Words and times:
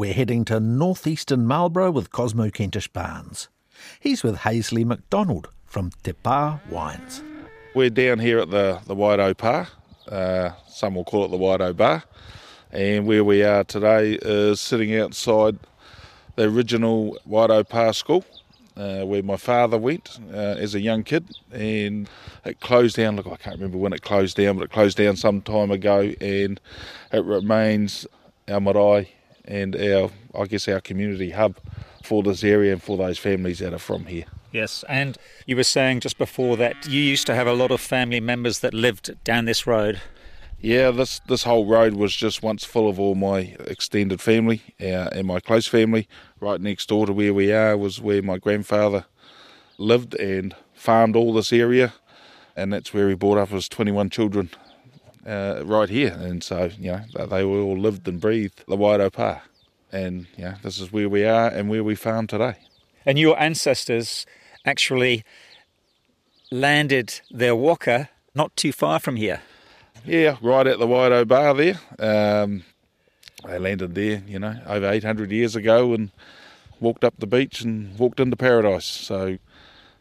We're 0.00 0.14
heading 0.14 0.46
to 0.46 0.60
northeastern 0.60 1.44
Marlborough 1.44 1.90
with 1.90 2.10
Cosmo 2.10 2.48
Kentish 2.48 2.88
Barnes. 2.88 3.50
He's 4.00 4.22
with 4.22 4.38
Haysley 4.38 4.82
MacDonald 4.82 5.50
from 5.66 5.90
Te 6.02 6.14
Pā 6.14 6.66
Wines. 6.70 7.22
We're 7.74 7.90
down 7.90 8.18
here 8.18 8.38
at 8.38 8.48
the, 8.48 8.80
the 8.86 8.96
Wairau 8.96 9.34
Pā, 9.34 9.68
uh, 10.08 10.54
some 10.66 10.94
will 10.94 11.04
call 11.04 11.26
it 11.26 11.30
the 11.30 11.36
Wairau 11.36 11.76
Bar, 11.76 12.02
and 12.72 13.06
where 13.06 13.22
we 13.22 13.42
are 13.42 13.62
today 13.62 14.12
is 14.22 14.58
sitting 14.58 14.96
outside 14.96 15.58
the 16.36 16.44
original 16.44 17.18
Wairau 17.28 17.68
Pā 17.68 17.94
school. 17.94 18.24
Uh, 18.76 19.04
where 19.04 19.22
my 19.22 19.36
father 19.36 19.76
went 19.76 20.18
uh, 20.32 20.56
as 20.56 20.74
a 20.74 20.80
young 20.80 21.02
kid, 21.02 21.28
and 21.52 22.08
it 22.46 22.58
closed 22.60 22.96
down. 22.96 23.16
Look, 23.16 23.26
I 23.26 23.36
can't 23.36 23.56
remember 23.56 23.76
when 23.76 23.92
it 23.92 24.00
closed 24.00 24.38
down, 24.38 24.56
but 24.56 24.64
it 24.64 24.70
closed 24.70 24.96
down 24.96 25.16
some 25.16 25.42
time 25.42 25.70
ago, 25.70 26.14
and 26.22 26.58
it 27.12 27.22
remains 27.22 28.06
our 28.48 28.60
marae 28.60 29.10
and 29.50 29.76
our, 29.76 30.10
I 30.34 30.46
guess, 30.46 30.68
our 30.68 30.80
community 30.80 31.30
hub 31.30 31.56
for 32.02 32.22
this 32.22 32.44
area 32.44 32.72
and 32.72 32.82
for 32.82 32.96
those 32.96 33.18
families 33.18 33.58
that 33.58 33.74
are 33.74 33.78
from 33.78 34.06
here. 34.06 34.24
Yes, 34.52 34.84
and 34.88 35.16
you 35.46 35.56
were 35.56 35.64
saying 35.64 36.00
just 36.00 36.18
before 36.18 36.56
that 36.56 36.86
you 36.88 37.00
used 37.00 37.26
to 37.26 37.34
have 37.34 37.46
a 37.46 37.52
lot 37.52 37.70
of 37.70 37.80
family 37.80 38.20
members 38.20 38.60
that 38.60 38.74
lived 38.74 39.22
down 39.22 39.44
this 39.44 39.66
road. 39.66 40.00
Yeah, 40.60 40.90
this 40.90 41.20
this 41.20 41.44
whole 41.44 41.66
road 41.66 41.94
was 41.94 42.14
just 42.14 42.42
once 42.42 42.64
full 42.64 42.88
of 42.88 43.00
all 43.00 43.14
my 43.14 43.56
extended 43.66 44.20
family 44.20 44.62
uh, 44.80 45.08
and 45.12 45.26
my 45.26 45.40
close 45.40 45.66
family. 45.66 46.08
Right 46.40 46.60
next 46.60 46.88
door 46.88 47.06
to 47.06 47.12
where 47.12 47.32
we 47.32 47.52
are 47.52 47.76
was 47.76 48.00
where 48.00 48.22
my 48.22 48.38
grandfather 48.38 49.06
lived 49.78 50.14
and 50.14 50.54
farmed 50.74 51.16
all 51.16 51.32
this 51.32 51.52
area, 51.52 51.94
and 52.56 52.72
that's 52.72 52.92
where 52.92 53.08
he 53.08 53.14
brought 53.14 53.38
up 53.38 53.50
his 53.50 53.68
21 53.68 54.10
children 54.10 54.50
uh, 55.26 55.62
right 55.64 55.88
here. 55.88 56.16
And 56.18 56.42
so, 56.42 56.70
you 56.78 56.92
know, 56.92 57.26
they 57.26 57.42
all 57.42 57.78
lived 57.78 58.08
and 58.08 58.20
breathed 58.20 58.64
the 58.66 58.76
Wairau 58.76 59.10
Pā. 59.10 59.40
And, 59.92 60.26
you 60.36 60.44
know, 60.44 60.54
this 60.62 60.78
is 60.78 60.92
where 60.92 61.08
we 61.08 61.24
are 61.24 61.48
and 61.48 61.68
where 61.68 61.82
we 61.82 61.94
farm 61.94 62.26
today. 62.26 62.56
And 63.04 63.18
your 63.18 63.38
ancestors 63.40 64.26
actually 64.64 65.24
landed 66.50 67.20
their 67.30 67.56
waka 67.56 68.08
not 68.34 68.54
too 68.56 68.72
far 68.72 68.98
from 68.98 69.16
here. 69.16 69.40
Yeah, 70.04 70.36
right 70.40 70.66
at 70.66 70.78
the 70.78 70.86
Wairau 70.86 71.26
Bar 71.26 71.54
there. 71.54 71.80
Um, 71.98 72.64
they 73.46 73.58
landed 73.58 73.94
there, 73.94 74.22
you 74.26 74.38
know, 74.38 74.56
over 74.66 74.90
800 74.90 75.30
years 75.30 75.56
ago 75.56 75.92
and 75.94 76.10
walked 76.78 77.04
up 77.04 77.14
the 77.18 77.26
beach 77.26 77.60
and 77.60 77.98
walked 77.98 78.20
into 78.20 78.36
paradise. 78.36 78.84
So, 78.84 79.38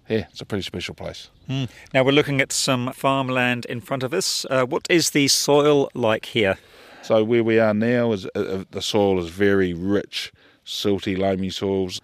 yeah, 0.10 0.26
it's 0.32 0.42
a 0.42 0.46
pretty 0.46 0.64
special 0.64 0.96
place. 0.96 1.30
Mm. 1.48 1.70
Now 1.94 2.04
we're 2.04 2.12
looking 2.12 2.42
at 2.42 2.52
some 2.52 2.92
farmland 2.94 3.66
in 3.66 3.80
front 3.80 4.04
of 4.04 4.14
us. 4.14 4.46
Uh, 4.50 4.66
what 4.66 4.88
is 4.90 5.12
the 5.12 5.28
soil 5.28 5.90
like 5.94 6.26
here? 6.26 6.58
So 7.04 7.24
where 7.24 7.44
we 7.44 7.60
are 7.60 7.74
now 7.74 8.12
is 8.12 8.26
uh, 8.26 8.40
uh, 8.40 8.64
the 8.72 8.82
soil 8.82 9.20
is 9.20 9.30
very 9.30 9.74
rich, 9.74 10.34
silty, 10.66 11.18
loamy 11.18 11.52
soils, 11.52 12.02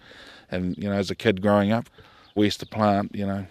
and 0.51 0.77
you 0.77 0.89
know 0.89 0.95
as 0.95 1.09
a 1.09 1.16
kid 1.16 1.41
growing 1.41 1.71
up, 1.71 1.89
we 2.35 2.45
used 2.45 2.59
to 2.59 2.66
plant 2.66 3.16
you 3.16 3.25
know 3.25 3.45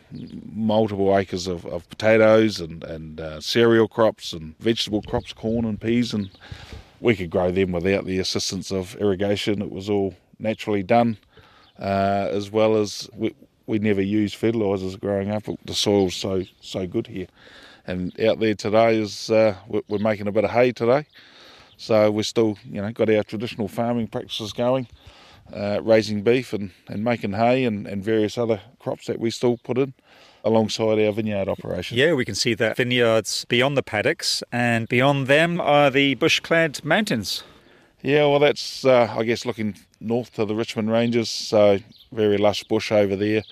multiple 0.47 1.17
acres 1.17 1.47
of, 1.47 1.67
of 1.67 1.89
potatoes 1.91 2.61
and 2.61 2.85
and 2.85 3.21
uh, 3.21 3.41
cereal 3.41 3.89
crops 3.89 4.33
and 4.33 4.57
vegetable 4.59 5.03
crops, 5.03 5.33
corn 5.33 5.65
and 5.65 5.81
peas, 5.81 6.15
and 6.15 6.31
we 7.01 7.17
could 7.17 7.31
grow 7.31 7.51
them 7.51 7.73
without 7.73 8.05
the 8.05 8.19
assistance 8.19 8.71
of 8.71 8.95
irrigation. 8.97 9.61
It 9.61 9.71
was 9.71 9.91
all 9.91 10.15
naturally 10.39 10.83
done, 10.83 11.19
uh, 11.79 12.29
as 12.31 12.51
well 12.51 12.77
as 12.77 13.11
we, 13.15 13.35
we 13.67 13.79
never 13.79 14.03
used 14.03 14.37
fertilisers 14.37 14.97
growing 14.97 15.31
up. 15.31 15.45
The 15.65 15.75
soil's 15.75 16.15
so 16.15 16.45
so 16.61 16.87
good 16.87 17.07
here, 17.07 17.27
and 17.87 18.19
out 18.21 18.41
there 18.41 18.55
today 18.55 18.99
is 18.99 19.31
uh, 19.31 19.57
we're 19.69 19.99
making 19.99 20.27
a 20.27 20.33
bit 20.33 20.45
of 20.45 20.51
hay 20.51 20.73
today, 20.73 21.07
so 21.77 22.11
we're 22.11 22.23
still 22.23 22.59
you 22.65 22.81
know 22.81 22.93
got 22.93 23.11
our 23.11 23.23
traditional 23.23 23.69
farming 23.69 24.09
practices 24.09 24.53
going, 24.53 24.87
uh, 25.53 25.81
raising 25.83 26.23
beef 26.23 26.53
and, 26.53 26.71
and 26.89 27.05
making 27.05 27.33
hay 27.33 27.65
and, 27.65 27.87
and 27.87 28.05
various 28.05 28.39
other 28.39 28.61
crops 28.79 29.07
that 29.07 29.19
we 29.19 29.31
still 29.31 29.57
put 29.59 29.79
in 29.79 29.95
alongside 30.45 30.99
our 30.99 31.13
vineyard 31.13 31.49
operation. 31.49 31.97
Yeah, 31.97 32.13
we 32.13 32.25
can 32.25 32.35
see 32.35 32.55
the 32.55 32.75
vineyards 32.75 33.47
beyond 33.47 33.77
the 33.77 33.83
paddocks, 33.83 34.43
and 34.53 34.87
beyond 34.89 35.27
them 35.27 35.61
are 35.61 35.91
the 35.91 36.15
bush-clad 36.17 36.85
mountains. 36.85 37.43
Yeah, 38.05 38.27
well, 38.27 38.39
that's 38.39 38.85
uh, 38.85 39.15
I 39.19 39.25
guess 39.25 39.47
looking 39.47 39.77
north 39.99 40.35
to 40.35 40.45
the 40.45 40.55
Richmond 40.55 40.91
Ranges, 40.91 41.31
so 41.31 41.79
very 42.13 42.37
lush 42.37 42.63
bush 42.65 42.93
over 42.93 43.17
there, 43.17 43.43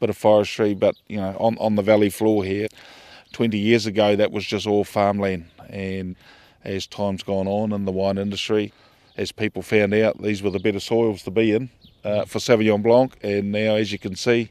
bit 0.00 0.10
of 0.10 0.18
forestry, 0.18 0.74
but 0.74 0.94
you 1.08 1.16
know 1.16 1.34
on 1.40 1.56
on 1.56 1.76
the 1.76 1.82
valley 1.82 2.10
floor 2.10 2.44
here. 2.44 2.68
20 3.32 3.56
years 3.56 3.86
ago, 3.86 4.14
that 4.14 4.30
was 4.30 4.44
just 4.44 4.66
all 4.66 4.84
farmland, 4.84 5.46
and 5.70 6.14
as 6.62 6.86
time's 6.86 7.22
gone 7.22 7.48
on 7.48 7.72
in 7.72 7.86
the 7.86 7.90
wine 7.90 8.18
industry, 8.18 8.70
as 9.16 9.32
people 9.32 9.62
found 9.62 9.94
out 9.94 10.20
these 10.20 10.42
were 10.42 10.50
the 10.50 10.60
better 10.60 10.80
soils 10.80 11.22
to 11.22 11.30
be 11.30 11.52
in 11.52 11.70
uh, 12.04 12.26
for 12.26 12.38
Sauvignon 12.38 12.82
Blanc, 12.82 13.16
and 13.22 13.50
now 13.50 13.76
as 13.76 13.92
you 13.92 13.98
can 13.98 14.14
see, 14.14 14.50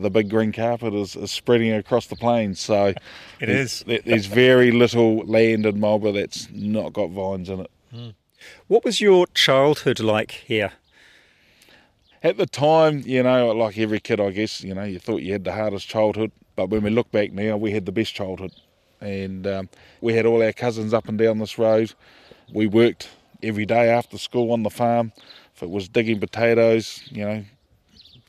the 0.00 0.10
big 0.10 0.28
green 0.28 0.50
carpet 0.50 0.92
is, 0.92 1.14
is 1.14 1.30
spreading 1.30 1.72
across 1.72 2.08
the 2.08 2.16
plains. 2.16 2.58
So 2.58 2.94
it 3.40 3.48
is. 3.48 3.84
There's 3.86 4.26
very 4.26 4.72
little 4.72 5.18
land 5.18 5.66
in 5.66 5.78
Marlborough 5.78 6.10
that's 6.10 6.48
not 6.50 6.92
got 6.92 7.10
vines 7.10 7.48
in 7.48 7.60
it. 7.60 7.70
Mm. 7.94 8.14
What 8.66 8.84
was 8.84 9.00
your 9.00 9.26
childhood 9.28 10.00
like 10.00 10.32
here? 10.32 10.72
At 12.22 12.36
the 12.36 12.46
time, 12.46 13.02
you 13.06 13.22
know, 13.22 13.52
like 13.52 13.78
every 13.78 14.00
kid, 14.00 14.20
I 14.20 14.30
guess, 14.30 14.62
you 14.62 14.74
know, 14.74 14.84
you 14.84 14.98
thought 14.98 15.22
you 15.22 15.32
had 15.32 15.44
the 15.44 15.52
hardest 15.52 15.88
childhood. 15.88 16.32
But 16.56 16.70
when 16.70 16.82
we 16.82 16.90
look 16.90 17.10
back 17.12 17.32
now, 17.32 17.56
we 17.56 17.70
had 17.70 17.86
the 17.86 17.92
best 17.92 18.14
childhood. 18.14 18.52
And 19.00 19.46
um, 19.46 19.68
we 20.00 20.14
had 20.14 20.26
all 20.26 20.42
our 20.42 20.52
cousins 20.52 20.92
up 20.92 21.08
and 21.08 21.16
down 21.16 21.38
this 21.38 21.56
road. 21.56 21.94
We 22.52 22.66
worked 22.66 23.08
every 23.42 23.64
day 23.64 23.88
after 23.88 24.18
school 24.18 24.52
on 24.52 24.64
the 24.64 24.70
farm. 24.70 25.12
If 25.54 25.62
it 25.62 25.70
was 25.70 25.88
digging 25.88 26.18
potatoes, 26.18 27.00
you 27.10 27.24
know, 27.24 27.44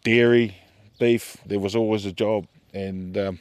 dairy, 0.03 0.56
beef, 1.00 1.38
there 1.46 1.59
was 1.59 1.75
always 1.75 2.06
a 2.06 2.12
job. 2.12 2.46
And 2.74 3.18
um, 3.18 3.40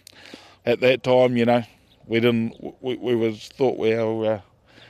at 0.64 0.80
that 0.80 1.02
time, 1.02 1.36
you 1.36 1.44
know, 1.44 1.62
we 2.06 2.20
didn't, 2.20 2.54
we, 2.80 2.96
we 2.96 3.14
was 3.14 3.48
thought 3.48 3.76
we, 3.76 3.94
our, 3.94 4.24
uh, 4.24 4.40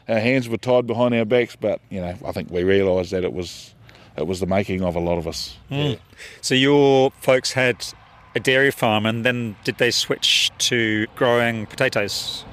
our 0.08 0.20
hands 0.20 0.48
were 0.48 0.56
tied 0.56 0.86
behind 0.86 1.14
our 1.14 1.24
backs, 1.24 1.56
but, 1.56 1.80
you 1.90 2.00
know, 2.00 2.16
I 2.24 2.32
think 2.32 2.50
we 2.50 2.64
realised 2.64 3.10
that 3.12 3.24
it 3.24 3.32
was 3.32 3.74
it 4.16 4.26
was 4.26 4.40
the 4.40 4.46
making 4.46 4.82
of 4.82 4.96
a 4.96 5.00
lot 5.00 5.18
of 5.18 5.28
us. 5.28 5.56
Mm. 5.70 5.92
Yeah. 5.92 5.98
So 6.40 6.54
your 6.54 7.12
folks 7.20 7.52
had 7.52 7.86
a 8.34 8.40
dairy 8.40 8.70
farm, 8.70 9.06
and 9.06 9.24
then 9.24 9.56
did 9.64 9.78
they 9.78 9.90
switch 9.90 10.50
to 10.58 11.06
growing 11.14 11.66
potatoes? 11.66 12.44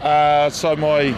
Uh, 0.00 0.50
so 0.50 0.76
my 0.76 1.10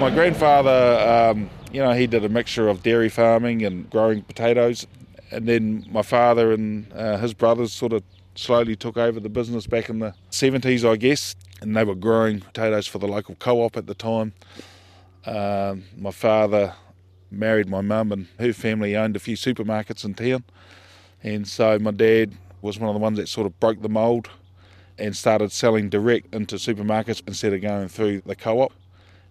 my 0.00 0.10
grandfather, 0.10 1.30
um, 1.30 1.48
you 1.72 1.80
know, 1.80 1.92
he 1.92 2.06
did 2.06 2.24
a 2.24 2.28
mixture 2.28 2.68
of 2.68 2.82
dairy 2.82 3.08
farming 3.08 3.64
and 3.64 3.88
growing 3.90 4.22
potatoes, 4.22 4.86
and 5.30 5.46
then 5.46 5.86
my 5.90 6.02
father 6.02 6.52
and 6.52 6.90
uh, 6.92 7.16
his 7.18 7.32
brothers 7.32 7.72
sort 7.72 7.92
of 7.92 8.02
slowly 8.34 8.74
took 8.74 8.96
over 8.96 9.20
the 9.20 9.28
business 9.28 9.66
back 9.66 9.88
in 9.88 9.98
the 9.98 10.14
70s, 10.30 10.88
I 10.88 10.96
guess, 10.96 11.36
and 11.60 11.76
they 11.76 11.84
were 11.84 11.94
growing 11.94 12.40
potatoes 12.40 12.86
for 12.86 12.98
the 12.98 13.06
local 13.06 13.34
co-op 13.36 13.76
at 13.76 13.86
the 13.86 13.94
time. 13.94 14.32
Um, 15.24 15.84
my 15.96 16.10
father 16.10 16.74
married 17.30 17.68
my 17.68 17.80
mum, 17.80 18.12
and 18.12 18.26
her 18.38 18.52
family 18.52 18.96
owned 18.96 19.16
a 19.16 19.18
few 19.18 19.36
supermarkets 19.36 20.04
in 20.04 20.14
town. 20.14 20.44
And 21.22 21.46
so 21.46 21.78
my 21.78 21.92
dad 21.92 22.32
was 22.60 22.78
one 22.78 22.88
of 22.88 22.94
the 22.94 23.00
ones 23.00 23.18
that 23.18 23.28
sort 23.28 23.46
of 23.46 23.58
broke 23.60 23.80
the 23.80 23.88
mould 23.88 24.28
and 24.98 25.16
started 25.16 25.50
selling 25.50 25.88
direct 25.88 26.34
into 26.34 26.56
supermarkets 26.56 27.22
instead 27.26 27.52
of 27.52 27.60
going 27.60 27.88
through 27.88 28.22
the 28.26 28.36
co 28.36 28.60
op. 28.60 28.72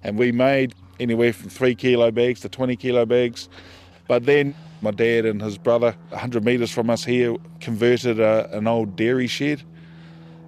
And 0.04 0.18
we 0.18 0.32
made 0.32 0.74
anywhere 1.00 1.34
from 1.34 1.50
three 1.50 1.76
kilo 1.76 2.12
bags 2.12 2.42
to 2.42 2.50
20 2.50 2.76
kilo 2.76 3.06
bags. 3.06 3.50
But 4.08 4.26
then 4.26 4.56
my 4.82 4.92
dad 4.92 5.26
and 5.26 5.42
his 5.42 5.58
brother, 5.58 5.96
100 6.10 6.44
metres 6.44 6.72
from 6.72 6.90
us 6.90 7.04
here, 7.04 7.36
converted 7.60 8.20
a, 8.20 8.50
an 8.56 8.68
old 8.68 8.96
dairy 8.96 9.28
shed. 9.28 9.62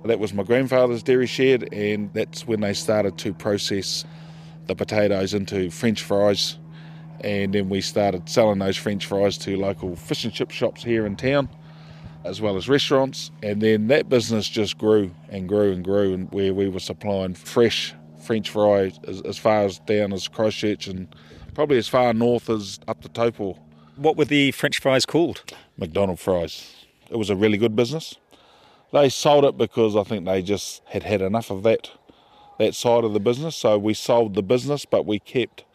That 0.05 0.19
was 0.19 0.33
my 0.33 0.43
grandfather's 0.43 1.01
dairy 1.01 1.27
shed, 1.27 1.71
and 1.71 2.11
that's 2.13 2.45
when 2.45 2.59
they 2.59 2.73
started 2.73 3.17
to 3.19 3.33
process 3.33 4.03
the 4.67 4.75
potatoes 4.75 5.33
into 5.33 5.69
French 5.69 6.01
fries 6.01 6.57
and 7.23 7.53
then 7.53 7.69
we 7.69 7.81
started 7.81 8.27
selling 8.27 8.59
those 8.59 8.77
French 8.77 9.05
fries 9.05 9.37
to 9.39 9.55
local 9.55 9.95
fish 9.95 10.25
and 10.25 10.33
chip 10.33 10.51
shops 10.51 10.83
here 10.83 11.05
in 11.05 11.15
town, 11.15 11.47
as 12.25 12.41
well 12.41 12.57
as 12.57 12.67
restaurants. 12.67 13.31
And 13.41 13.61
then 13.61 13.87
that 13.87 14.09
business 14.09 14.49
just 14.49 14.77
grew 14.77 15.11
and 15.29 15.47
grew 15.47 15.71
and 15.71 15.83
grew, 15.83 16.13
and 16.13 16.31
where 16.31 16.53
we 16.53 16.67
were 16.67 16.79
supplying 16.79 17.33
fresh 17.33 17.93
French 18.21 18.49
fries 18.49 18.99
as, 19.07 19.21
as 19.21 19.37
far 19.37 19.63
as 19.63 19.79
down 19.79 20.13
as 20.13 20.27
Christchurch 20.27 20.87
and 20.87 21.13
probably 21.53 21.77
as 21.77 21.87
far 21.87 22.13
north 22.13 22.49
as 22.49 22.79
up 22.87 23.01
to 23.01 23.09
Taupo. 23.09 23.57
What 23.95 24.17
were 24.17 24.25
the 24.25 24.51
French 24.51 24.79
fries 24.79 25.05
called? 25.05 25.43
McDonald 25.77 26.19
fries. 26.19 26.75
It 27.09 27.17
was 27.17 27.29
a 27.29 27.35
really 27.35 27.57
good 27.57 27.75
business. 27.75 28.15
They 28.91 29.09
sold 29.09 29.45
it 29.45 29.57
because 29.57 29.95
I 29.95 30.03
think 30.03 30.25
they 30.25 30.41
just 30.41 30.81
had 30.85 31.03
had 31.03 31.21
enough 31.21 31.49
of 31.51 31.63
that 31.63 31.89
that 32.59 32.75
side 32.75 33.03
of 33.03 33.13
the 33.13 33.19
business. 33.19 33.55
So 33.55 33.77
we 33.77 33.93
sold 33.93 34.35
the 34.35 34.43
business, 34.43 34.85
but 34.85 35.05
we 35.05 35.19
kept 35.19 35.65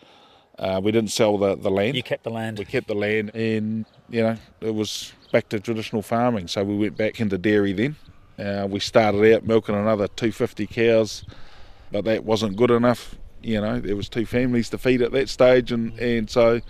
uh, 0.59 0.81
we 0.83 0.91
didn't 0.91 1.11
sell 1.11 1.39
the, 1.39 1.55
the 1.57 1.71
land. 1.71 1.97
You 1.97 2.03
kept 2.03 2.25
the 2.25 2.31
land. 2.31 2.59
We 2.59 2.65
kept 2.65 2.89
the 2.89 2.95
land, 2.95 3.31
and 3.35 3.87
you 4.09 4.23
know 4.23 4.37
it 4.61 4.75
was 4.75 5.13
back 5.33 5.49
to 5.51 5.61
traditional 5.61 6.03
farming. 6.03 6.49
So 6.49 6.65
we 6.65 6.77
went 6.77 6.97
back 6.97 7.21
into 7.21 7.39
dairy 7.39 7.73
then. 7.73 7.97
Uh, 8.39 8.67
we 8.69 8.81
started 8.81 9.35
out 9.35 9.45
milking 9.45 9.75
another 9.75 10.09
250 10.09 10.67
cows, 10.67 11.25
but 11.93 12.05
that 12.05 12.25
wasn't 12.25 12.57
good 12.57 12.71
enough. 12.71 13.17
You 13.43 13.61
know, 13.61 13.81
there 13.81 13.97
was 13.97 14.09
two 14.09 14.27
families 14.27 14.69
to 14.71 14.79
feed 14.79 15.03
at 15.03 15.13
that 15.13 15.29
stage, 15.29 15.71
and, 15.71 15.97
and 15.99 16.29
so 16.29 16.61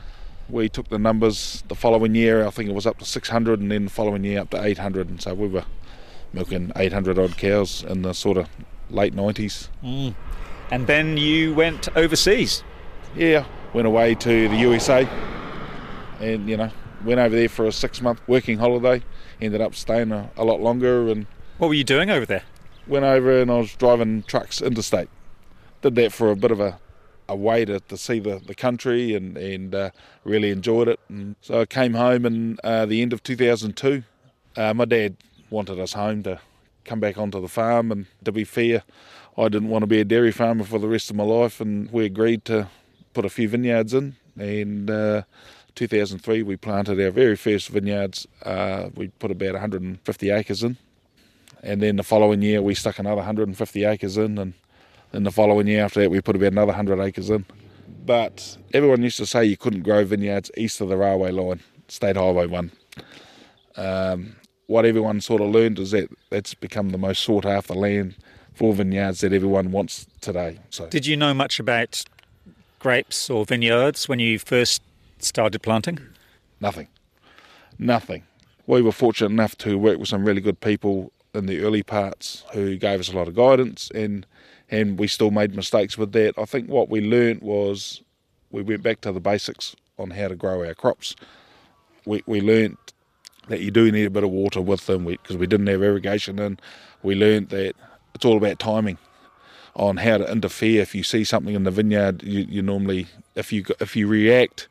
we 0.49 0.69
took 0.69 0.89
the 0.89 0.99
numbers 0.99 1.63
the 1.69 1.75
following 1.75 2.15
year. 2.15 2.47
I 2.47 2.51
think 2.51 2.69
it 2.69 2.75
was 2.75 2.87
up 2.87 2.99
to 2.99 3.05
600, 3.05 3.61
and 3.61 3.71
then 3.71 3.85
the 3.85 3.91
following 3.91 4.25
year 4.25 4.41
up 4.41 4.51
to 4.51 4.63
800, 4.63 5.09
and 5.09 5.21
so 5.21 5.35
we 5.35 5.49
were 5.49 5.65
milking 6.33 6.73
800 6.77 7.19
odd 7.19 7.37
cows 7.39 7.85
in 7.85 8.03
the 8.03 8.13
sort 8.13 8.37
of 8.37 8.49
late 8.91 9.15
90s. 9.15 9.69
Mm. 9.83 10.15
And 10.71 10.87
then 10.87 11.17
you 11.17 11.55
went 11.55 11.89
overseas. 11.97 12.63
Yeah, 13.17 13.47
went 13.73 13.87
away 13.87 14.15
to 14.17 14.49
the 14.49 14.57
USA, 14.57 15.09
and 16.21 16.49
you 16.49 16.57
know 16.57 16.71
went 17.05 17.21
over 17.21 17.35
there 17.35 17.49
for 17.49 17.67
a 17.67 17.73
six 17.73 18.01
month 18.01 18.21
working 18.27 18.59
holiday. 18.59 19.03
Ended 19.41 19.61
up 19.61 19.75
staying 19.75 20.13
a, 20.13 20.31
a 20.37 20.45
lot 20.45 20.61
longer 20.61 21.09
and. 21.09 21.27
What 21.59 21.69
were 21.69 21.75
you 21.75 21.85
doing 21.85 22.11
over 22.11 22.27
there? 22.27 22.45
Went 22.87 23.05
over 23.05 23.41
and 23.41 23.51
I 23.51 23.59
was 23.59 23.75
driving 23.75 24.23
trucks 24.25 24.63
interstate. 24.63 25.09
Did 25.83 25.95
that 25.97 26.13
for 26.13 26.31
a 26.31 26.37
bit 26.37 26.51
of 26.51 26.61
a, 26.61 26.79
a 27.29 27.37
way 27.37 27.65
to, 27.65 27.81
to 27.81 27.97
see 27.97 28.21
the, 28.21 28.41
the 28.45 28.55
country 28.55 29.15
and, 29.15 29.37
and 29.37 29.75
uh, 29.75 29.91
really 30.25 30.51
enjoyed 30.51 30.89
it. 30.89 31.01
And 31.09 31.37
so 31.41 31.61
I 31.61 31.67
came 31.67 31.95
home 31.95 32.25
in 32.27 32.59
uh, 32.65 32.87
the 32.87 33.03
end 33.03 33.13
of 33.13 33.23
2002. 33.23 34.03
Uh, 34.57 34.75
my 34.75 34.85
dad 34.85 35.17
wanted 35.51 35.79
us 35.79 35.93
home 35.93 36.23
to 36.25 36.41
come 36.89 37.01
back 37.01 37.19
onto 37.19 37.41
the 37.41 37.49
farm, 37.49 37.93
and 37.93 38.07
to 38.25 38.33
be 38.33 38.45
fair, 38.45 38.83
I 39.37 39.49
didn't 39.49 39.69
want 39.69 39.83
to 39.83 39.87
be 39.87 40.01
a 40.01 40.05
dairy 40.05 40.33
farmer 40.33 40.65
for 40.65 40.79
the 40.79 40.89
rest 40.89 41.11
of 41.11 41.17
my 41.17 41.25
life, 41.25 41.61
and 41.61 41.91
we 41.93 42.07
agreed 42.07 42.45
to 42.47 42.67
put 43.13 43.25
a 43.25 43.29
few 43.29 43.49
vineyards 43.49 43.93
in. 43.95 44.17
And 44.37 44.91
uh, 44.91 45.23
2003, 45.75 46.43
we 46.43 46.57
planted 46.57 47.01
our 47.01 47.11
very 47.11 47.37
first 47.37 47.69
vineyards. 47.69 48.27
Uh, 48.43 48.89
we 48.95 49.09
put 49.09 49.31
about 49.31 49.53
150 49.53 50.31
acres 50.31 50.63
in, 50.63 50.77
and 51.63 51.83
then 51.83 51.97
the 51.97 52.03
following 52.03 52.43
year 52.43 52.63
we 52.63 52.75
stuck 52.75 52.99
another 52.99 53.17
150 53.17 53.85
acres 53.85 54.17
in, 54.17 54.39
and 54.39 54.55
then 55.13 55.25
the 55.25 55.31
following 55.31 55.67
year 55.67 55.85
after 55.85 56.01
that 56.01 56.11
we 56.11 56.21
put 56.21 56.37
about 56.37 56.53
another 56.53 56.69
100 56.69 57.01
acres 57.01 57.31
in. 57.31 57.45
But 58.07 58.57
everyone 58.73 59.03
used 59.03 59.19
to 59.19 59.27
say 59.27 59.45
you 59.45 59.57
couldn't 59.57 59.83
grow 59.83 60.05
vineyards 60.05 60.51
east 60.57 60.81
of 60.81 60.89
the 60.89 60.97
railway 60.97 61.31
line, 61.31 61.61
State 61.89 62.17
Highway 62.17 62.47
1. 62.47 62.73
Um, 63.77 64.37
what 64.69 64.85
everyone 64.85 65.21
sort 65.21 65.41
of 65.41 65.49
learned 65.49 65.79
is 65.79 65.91
that 65.91 66.09
that's 66.31 66.55
become 66.55 66.91
the 66.91 66.99
most 66.99 67.23
sought 67.25 67.45
after 67.45 67.75
land 67.75 68.15
for 68.55 68.73
vineyards 68.73 69.23
that 69.23 69.33
everyone 69.33 69.73
wants 69.73 70.07
today. 70.21 70.59
So, 70.71 70.87
did 70.89 71.07
you 71.07 71.17
know 71.17 71.35
much 71.35 71.59
about 71.59 72.05
grapes 72.79 73.29
or 73.29 73.45
vineyards 73.45 74.09
when 74.09 74.19
you 74.21 74.39
first 74.39 74.83
started 75.19 75.63
planting? 75.63 75.99
Nothing, 76.61 76.89
nothing. 77.79 78.25
We 78.67 78.83
were 78.83 78.93
fortunate 78.93 79.31
enough 79.31 79.57
to 79.59 79.79
work 79.79 79.99
with 79.99 80.09
some 80.09 80.25
really 80.25 80.43
good 80.43 80.61
people 80.61 81.13
in 81.35 81.47
the 81.47 81.61
early 81.61 81.83
parts 81.83 82.45
who 82.53 82.77
gave 82.77 83.01
us 83.01 83.11
a 83.11 83.17
lot 83.17 83.27
of 83.27 83.35
guidance, 83.35 83.91
and 83.95 84.27
and 84.71 84.99
we 84.99 85.09
still 85.09 85.31
made 85.31 85.55
mistakes 85.55 85.97
with 85.97 86.13
that. 86.13 86.35
I 86.37 86.45
think 86.45 86.69
what 86.69 86.91
we 86.91 87.01
learned 87.01 87.41
was 87.41 88.03
we 88.51 88.61
went 88.61 88.83
back 88.83 89.01
to 89.01 89.13
the 89.13 89.21
basics 89.21 89.75
on 89.99 90.11
how 90.11 90.29
to 90.29 90.37
grow 90.37 90.63
our 90.63 90.75
crops. 90.75 91.17
We 92.05 92.23
we 92.27 92.43
learned 92.43 92.77
that 93.49 93.61
you 93.61 93.71
do 93.71 93.91
need 93.91 94.05
a 94.05 94.11
bit 94.11 94.25
of 94.25 94.31
water 94.31 94.61
with 94.61 94.87
them 94.87 95.05
because 95.05 95.37
we, 95.37 95.41
we, 95.41 95.47
didn't 95.47 95.67
have 95.67 95.83
irrigation 95.83 96.39
and 96.39 96.61
we 97.03 97.15
learned 97.15 97.49
that 97.49 97.75
it's 98.15 98.25
all 98.25 98.37
about 98.37 98.59
timing 98.59 98.99
on 99.75 99.99
how 99.99 100.19
to 100.19 100.31
interfere. 100.31 100.83
If 100.83 100.95
you 100.95 101.03
see 101.03 101.25
something 101.25 101.55
in 101.55 101.65
the 101.65 101.71
vineyard 101.71 102.23
you, 102.23 102.41
you 102.49 102.63
normally 102.63 103.07
if 103.35 103.53
you 103.53 103.65
if 103.81 103.97
you 103.97 104.07
react 104.07 104.69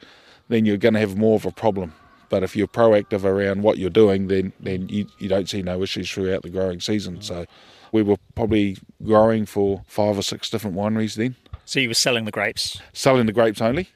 then 0.49 0.65
you're 0.65 0.77
going 0.77 0.93
to 0.93 0.99
have 0.99 1.17
more 1.17 1.35
of 1.35 1.45
a 1.45 1.51
problem. 1.51 1.93
But 2.29 2.43
if 2.43 2.55
you're 2.55 2.67
proactive 2.67 3.23
around 3.23 3.63
what 3.63 3.77
you're 3.77 3.89
doing 3.89 4.27
then 4.27 4.53
then 4.59 4.89
you, 4.89 5.07
you 5.19 5.27
don't 5.27 5.49
see 5.49 5.61
no 5.61 5.81
issues 5.81 6.11
throughout 6.11 6.43
the 6.43 6.49
growing 6.49 6.79
season. 6.79 7.21
So 7.21 7.45
we 7.91 8.01
were 8.01 8.17
probably 8.35 8.77
growing 9.03 9.45
for 9.45 9.83
five 9.87 10.17
or 10.17 10.23
six 10.23 10.49
different 10.49 10.75
wineries 10.75 11.15
then. 11.15 11.35
So 11.65 11.79
you 11.79 11.89
were 11.89 11.93
selling 11.93 12.25
the 12.25 12.31
grapes? 12.31 12.79
Selling 12.93 13.25
the 13.25 13.33
grapes 13.33 13.61
only. 13.61 13.89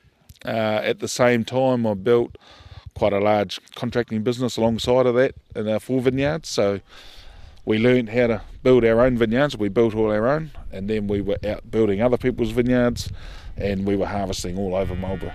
Uh, 0.44 0.82
at 0.84 1.00
the 1.00 1.08
same 1.08 1.46
time 1.46 1.86
I 1.86 1.94
built 1.94 2.38
quite 3.02 3.14
a 3.14 3.20
large 3.20 3.60
contracting 3.74 4.22
business 4.22 4.58
alongside 4.58 5.08
of 5.08 5.16
that 5.16 5.34
in 5.56 5.68
our 5.68 5.80
four 5.80 6.00
vineyards. 6.02 6.48
So 6.48 6.82
we 7.66 7.80
learned 7.80 8.10
how 8.10 8.28
to 8.28 8.42
build 8.62 8.86
our 8.86 9.02
own 9.02 9.18
vineyards. 9.18 9.58
We 9.58 9.70
built 9.70 9.96
all 9.96 10.12
our 10.12 10.28
own, 10.28 10.52
and 10.72 10.88
then 10.88 11.08
we 11.08 11.20
were 11.20 11.40
out 11.44 11.72
building 11.72 12.00
other 12.00 12.18
people's 12.18 12.52
vineyards, 12.52 13.12
and 13.58 13.88
we 13.88 13.96
were 13.96 14.06
harvesting 14.06 14.56
all 14.56 14.76
over 14.76 14.96
Marlborough. 14.96 15.34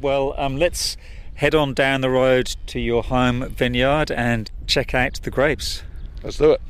Well, 0.00 0.34
um, 0.38 0.56
let's 0.56 0.96
head 1.34 1.56
on 1.56 1.74
down 1.74 2.00
the 2.00 2.10
road 2.10 2.54
to 2.66 2.78
your 2.78 3.02
home 3.02 3.48
vineyard 3.48 4.12
and 4.12 4.52
check 4.68 4.94
out 4.94 5.14
the 5.22 5.32
grapes. 5.32 5.82
Let's 6.22 6.36
do 6.36 6.52
it. 6.52 6.60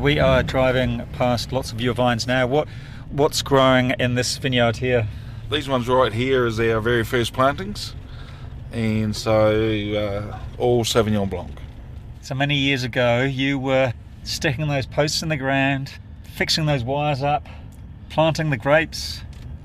We 0.00 0.18
are 0.18 0.42
driving 0.42 1.06
past 1.12 1.52
lots 1.52 1.72
of 1.72 1.80
your 1.80 1.92
vines 1.92 2.26
now. 2.26 2.46
What 2.46 2.68
what's 3.10 3.42
growing 3.42 3.90
in 3.98 4.14
this 4.14 4.38
vineyard 4.38 4.78
here? 4.78 5.06
These 5.50 5.68
ones 5.68 5.88
right 5.88 6.12
here 6.12 6.46
is 6.46 6.58
our 6.58 6.80
very 6.80 7.04
first 7.04 7.32
plantings, 7.34 7.94
and 8.72 9.14
so 9.14 9.50
uh, 9.50 10.38
all 10.58 10.84
Sauvignon 10.84 11.28
Blanc. 11.28 11.50
So 12.22 12.34
many 12.34 12.56
years 12.56 12.82
ago, 12.82 13.22
you 13.22 13.58
were 13.58 13.92
sticking 14.22 14.68
those 14.68 14.86
posts 14.86 15.22
in 15.22 15.28
the 15.28 15.36
ground, 15.36 15.92
fixing 16.22 16.66
those 16.66 16.82
wires 16.82 17.22
up, 17.22 17.46
planting 18.08 18.50
the 18.50 18.56
grapes. 18.56 19.20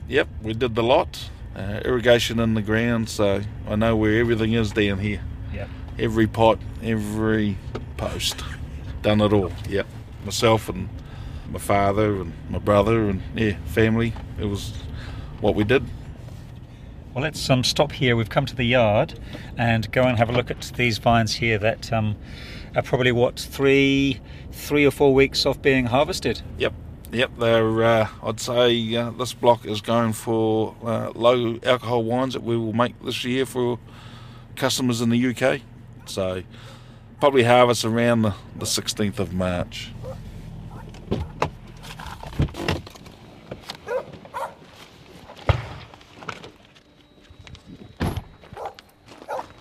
Yep, 0.10 0.28
we 0.42 0.54
did 0.54 0.76
the 0.76 0.84
lot. 0.84 1.30
Uh, 1.56 1.80
irrigation 1.86 2.40
in 2.42 2.56
the 2.56 2.62
ground, 2.62 3.08
so 3.08 3.42
I 3.70 3.76
know 3.76 3.96
where 3.96 4.20
everything 4.20 4.52
is 4.52 4.72
down 4.72 5.00
here. 5.00 5.22
Yep. 5.54 5.70
Every 5.98 6.28
pot, 6.28 6.60
every 6.84 7.58
post, 7.96 8.44
done 9.02 9.22
it 9.22 9.32
all. 9.32 9.54
Yep 9.70 9.88
myself 10.26 10.68
and 10.70 10.90
my 11.52 11.60
father 11.60 12.22
and 12.22 12.34
my 12.50 12.58
brother 12.58 13.10
and 13.10 13.22
yeah, 13.36 13.56
family. 13.66 14.14
It 14.40 14.46
was 14.46 14.74
what 15.40 15.56
we 15.56 15.64
did. 15.64 15.84
Well, 17.14 17.24
let's 17.24 17.50
um, 17.50 17.64
stop 17.64 17.94
here. 17.94 18.18
We've 18.18 18.30
come 18.30 18.46
to 18.46 18.56
the 18.56 18.66
yard 18.66 19.18
and 19.58 19.90
go 19.92 20.04
and 20.04 20.18
have 20.18 20.30
a 20.30 20.34
look 20.34 20.52
at 20.52 20.62
these 20.76 20.98
vines 20.98 21.36
here 21.36 21.58
that 21.60 21.94
um, 21.94 22.18
are 22.76 22.82
probably 22.82 23.14
what 23.14 23.40
three, 23.40 24.20
three 24.52 24.86
or 24.86 24.92
four 24.92 25.14
weeks 25.14 25.46
off 25.46 25.62
being 25.62 25.86
harvested. 25.86 26.42
Yep, 26.58 26.74
yep. 27.14 27.32
They're. 27.40 27.84
Uh, 27.84 28.08
I'd 28.22 28.42
say 28.42 28.96
uh, 28.96 29.12
this 29.12 29.32
block 29.32 29.66
is 29.66 29.80
going 29.80 30.12
for 30.12 30.76
uh, 30.84 31.12
low 31.16 31.58
alcohol 31.64 32.04
wines 32.04 32.34
that 32.34 32.44
we 32.44 32.58
will 32.58 32.74
make 32.74 33.02
this 33.02 33.24
year 33.24 33.46
for 33.46 33.80
customers 34.58 35.00
in 35.00 35.10
the 35.10 35.28
UK. 35.28 35.62
So 36.06 36.44
probably 37.22 37.44
harvest 37.44 37.86
around 37.86 38.24
the, 38.24 38.34
the 38.58 38.66
16th 38.66 39.20
of 39.20 39.34
March. 39.34 39.92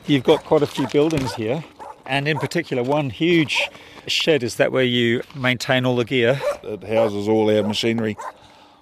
You've 0.07 0.25
got 0.25 0.45
quite 0.45 0.63
a 0.63 0.67
few 0.67 0.87
buildings 0.89 1.35
here, 1.35 1.65
and 2.05 2.29
in 2.29 2.39
particular, 2.39 2.83
one 2.83 3.09
huge 3.09 3.71
shed. 4.07 4.43
Is 4.43 4.57
that 4.57 4.71
where 4.71 4.85
you 4.85 5.23
maintain 5.35 5.87
all 5.87 5.97
the 5.97 6.05
gear? 6.05 6.39
It 6.63 6.85
houses 6.85 7.27
all 7.27 7.51
our 7.51 7.63
machinery. 7.63 8.19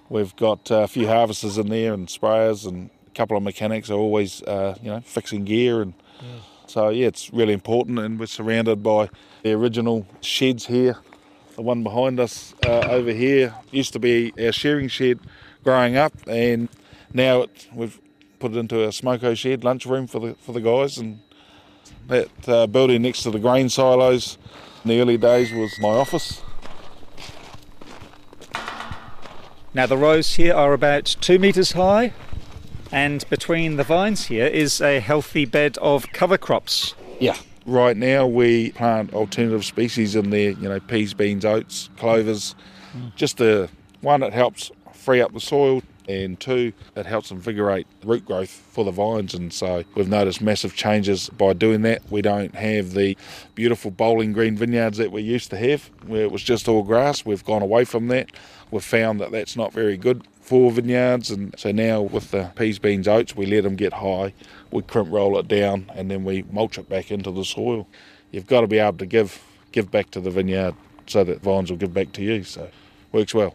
We've 0.08 0.34
got 0.34 0.68
a 0.72 0.88
few 0.88 1.06
harvesters 1.06 1.58
in 1.58 1.68
there 1.68 1.94
and 1.94 2.08
sprayers, 2.08 2.66
and 2.66 2.90
a 3.06 3.10
couple 3.10 3.36
of 3.36 3.44
mechanics 3.44 3.88
are 3.88 3.94
always, 3.94 4.42
uh, 4.42 4.76
you 4.82 4.90
know, 4.90 5.00
fixing 5.02 5.44
gear. 5.44 5.80
And 5.80 5.94
yeah. 6.20 6.40
so, 6.66 6.88
yeah, 6.88 7.06
it's 7.06 7.32
really 7.32 7.52
important. 7.52 8.00
And 8.00 8.18
we're 8.18 8.26
surrounded 8.26 8.82
by 8.82 9.08
the 9.44 9.52
original 9.52 10.04
sheds 10.22 10.66
here. 10.66 10.96
The 11.54 11.62
one 11.62 11.84
behind 11.84 12.18
us 12.18 12.52
uh, 12.66 12.80
over 12.90 13.12
here 13.12 13.54
used 13.70 13.92
to 13.92 14.00
be 14.00 14.32
our 14.44 14.50
shearing 14.50 14.88
shed 14.88 15.20
growing 15.62 15.96
up, 15.96 16.14
and 16.26 16.68
now 17.12 17.42
it, 17.42 17.68
we've 17.72 18.00
put 18.42 18.52
it 18.52 18.58
into 18.58 18.82
a 18.82 18.88
smoko 18.88 19.36
shed, 19.36 19.62
lunchroom 19.62 20.08
for 20.08 20.18
the 20.18 20.34
for 20.34 20.52
the 20.52 20.60
guys, 20.60 20.98
and 20.98 21.20
that 22.08 22.28
uh, 22.48 22.66
building 22.66 23.02
next 23.02 23.22
to 23.22 23.30
the 23.30 23.38
grain 23.38 23.68
silos 23.68 24.36
in 24.82 24.88
the 24.90 25.00
early 25.00 25.16
days 25.16 25.52
was 25.52 25.78
my 25.78 25.90
office. 25.90 26.42
Now, 29.74 29.86
the 29.86 29.96
rows 29.96 30.34
here 30.34 30.54
are 30.54 30.72
about 30.72 31.04
two 31.20 31.38
metres 31.38 31.72
high, 31.72 32.12
and 32.90 33.24
between 33.30 33.76
the 33.76 33.84
vines 33.84 34.26
here 34.26 34.46
is 34.46 34.80
a 34.80 34.98
healthy 34.98 35.46
bed 35.46 35.78
of 35.78 36.06
cover 36.12 36.36
crops. 36.36 36.94
Yeah. 37.20 37.36
Right 37.64 37.96
now, 37.96 38.26
we 38.26 38.72
plant 38.72 39.14
alternative 39.14 39.64
species 39.64 40.16
in 40.16 40.30
there, 40.30 40.50
you 40.50 40.68
know, 40.68 40.80
peas, 40.80 41.14
beans, 41.14 41.44
oats, 41.44 41.88
clovers. 41.96 42.56
Just 43.14 43.38
the 43.38 43.70
one 44.00 44.20
that 44.20 44.32
helps 44.32 44.72
free 44.92 45.20
up 45.20 45.32
the 45.32 45.40
soil, 45.40 45.80
and 46.08 46.38
two, 46.38 46.72
it 46.96 47.06
helps 47.06 47.30
invigorate 47.30 47.86
root 48.04 48.24
growth 48.24 48.50
for 48.50 48.84
the 48.84 48.90
vines. 48.90 49.34
And 49.34 49.52
so 49.52 49.84
we've 49.94 50.08
noticed 50.08 50.40
massive 50.40 50.74
changes 50.74 51.28
by 51.30 51.52
doing 51.52 51.82
that. 51.82 52.02
We 52.10 52.22
don't 52.22 52.54
have 52.54 52.92
the 52.92 53.16
beautiful 53.54 53.90
bowling 53.90 54.32
green 54.32 54.56
vineyards 54.56 54.98
that 54.98 55.12
we 55.12 55.22
used 55.22 55.50
to 55.50 55.56
have, 55.56 55.90
where 56.06 56.22
it 56.22 56.32
was 56.32 56.42
just 56.42 56.68
all 56.68 56.82
grass. 56.82 57.24
We've 57.24 57.44
gone 57.44 57.62
away 57.62 57.84
from 57.84 58.08
that. 58.08 58.30
We've 58.70 58.84
found 58.84 59.20
that 59.20 59.32
that's 59.32 59.56
not 59.56 59.72
very 59.72 59.96
good 59.96 60.26
for 60.40 60.72
vineyards, 60.72 61.30
and 61.30 61.54
so 61.56 61.70
now 61.70 62.02
with 62.02 62.32
the 62.32 62.50
peas, 62.56 62.78
beans, 62.78 63.06
oats, 63.06 63.36
we 63.36 63.46
let 63.46 63.62
them 63.62 63.76
get 63.76 63.92
high. 63.92 64.34
We 64.72 64.82
crimp 64.82 65.12
roll 65.12 65.38
it 65.38 65.46
down, 65.46 65.90
and 65.94 66.10
then 66.10 66.24
we 66.24 66.42
mulch 66.50 66.78
it 66.78 66.88
back 66.88 67.10
into 67.10 67.30
the 67.30 67.44
soil. 67.44 67.86
You've 68.32 68.46
got 68.46 68.62
to 68.62 68.66
be 68.66 68.78
able 68.78 68.98
to 68.98 69.06
give 69.06 69.40
give 69.70 69.90
back 69.90 70.10
to 70.10 70.20
the 70.20 70.30
vineyard 70.30 70.74
so 71.06 71.24
that 71.24 71.42
vines 71.42 71.70
will 71.70 71.78
give 71.78 71.94
back 71.94 72.12
to 72.12 72.22
you. 72.22 72.44
So 72.44 72.68
works 73.12 73.34
well. 73.34 73.54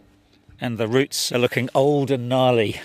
And 0.59 0.77
the 0.77 0.87
roots 0.87 1.31
are 1.31 1.37
looking 1.37 1.69
old 1.75 2.09
and 2.09 2.27
gnarly. 2.27 2.81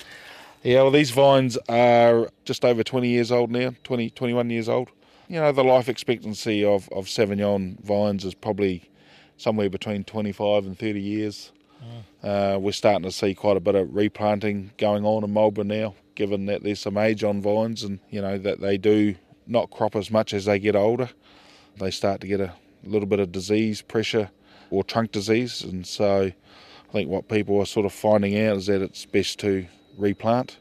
Yeah, 0.62 0.82
well, 0.82 0.90
these 0.90 1.10
vines 1.10 1.56
are 1.68 2.28
just 2.44 2.64
over 2.64 2.84
20 2.84 3.08
years 3.08 3.32
old 3.32 3.50
now, 3.50 3.74
20, 3.82 4.10
21 4.10 4.50
years 4.50 4.68
old. 4.68 4.90
You 5.28 5.40
know, 5.40 5.52
the 5.52 5.64
life 5.64 5.88
expectancy 5.88 6.64
of, 6.64 6.88
of 6.92 7.06
Sauvignon 7.06 7.80
vines 7.82 8.24
is 8.24 8.34
probably 8.34 8.90
somewhere 9.38 9.70
between 9.70 10.04
25 10.04 10.66
and 10.66 10.78
30 10.78 11.00
years. 11.00 11.52
Uh, 12.22 12.58
we're 12.60 12.72
starting 12.72 13.02
to 13.02 13.10
see 13.10 13.34
quite 13.34 13.56
a 13.56 13.60
bit 13.60 13.74
of 13.74 13.92
replanting 13.94 14.70
going 14.78 15.04
on 15.04 15.24
in 15.24 15.32
Marlborough 15.32 15.64
now, 15.64 15.94
given 16.14 16.46
that 16.46 16.62
there's 16.62 16.78
some 16.78 16.96
age 16.96 17.24
on 17.24 17.40
vines 17.40 17.82
and, 17.82 17.98
you 18.10 18.20
know, 18.20 18.38
that 18.38 18.60
they 18.60 18.78
do 18.78 19.16
not 19.46 19.70
crop 19.70 19.96
as 19.96 20.10
much 20.10 20.32
as 20.32 20.44
they 20.44 20.58
get 20.58 20.76
older. 20.76 21.10
They 21.78 21.90
start 21.90 22.20
to 22.20 22.28
get 22.28 22.40
a 22.40 22.52
little 22.84 23.08
bit 23.08 23.18
of 23.18 23.32
disease 23.32 23.82
pressure 23.82 24.30
or 24.70 24.84
trunk 24.84 25.10
disease. 25.10 25.62
And 25.62 25.84
so 25.84 26.30
I 26.92 26.96
think 26.96 27.08
what 27.08 27.26
people 27.26 27.58
are 27.58 27.64
sort 27.64 27.86
of 27.86 27.92
finding 27.94 28.38
out 28.38 28.58
is 28.58 28.66
that 28.66 28.82
it's 28.82 29.06
best 29.06 29.38
to 29.38 29.66
replant. 29.96 30.58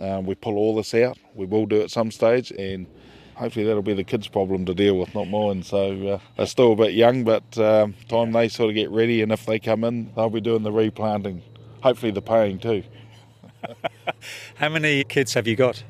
Um, 0.00 0.26
we 0.26 0.34
pull 0.34 0.56
all 0.56 0.74
this 0.74 0.92
out. 0.94 1.16
We 1.32 1.46
will 1.46 1.66
do 1.66 1.76
it 1.76 1.92
some 1.92 2.10
stage, 2.10 2.50
and 2.50 2.88
hopefully 3.36 3.64
that'll 3.64 3.80
be 3.80 3.94
the 3.94 4.02
kids' 4.02 4.26
problem 4.26 4.66
to 4.66 4.74
deal 4.74 4.98
with, 4.98 5.14
not 5.14 5.28
mine. 5.28 5.62
So 5.62 6.08
uh, 6.08 6.18
they're 6.36 6.46
still 6.46 6.72
a 6.72 6.76
bit 6.76 6.94
young, 6.94 7.22
but 7.22 7.56
um, 7.56 7.94
time 8.08 8.32
they 8.32 8.48
sort 8.48 8.70
of 8.70 8.74
get 8.74 8.90
ready, 8.90 9.22
and 9.22 9.30
if 9.30 9.46
they 9.46 9.60
come 9.60 9.84
in, 9.84 10.12
they'll 10.16 10.28
be 10.28 10.40
doing 10.40 10.64
the 10.64 10.72
replanting. 10.72 11.40
Hopefully 11.84 12.10
the 12.10 12.20
paying 12.20 12.58
too. 12.58 12.82
How 14.56 14.68
many 14.68 15.04
kids 15.04 15.34
have 15.34 15.46
you 15.46 15.54
got? 15.54 15.84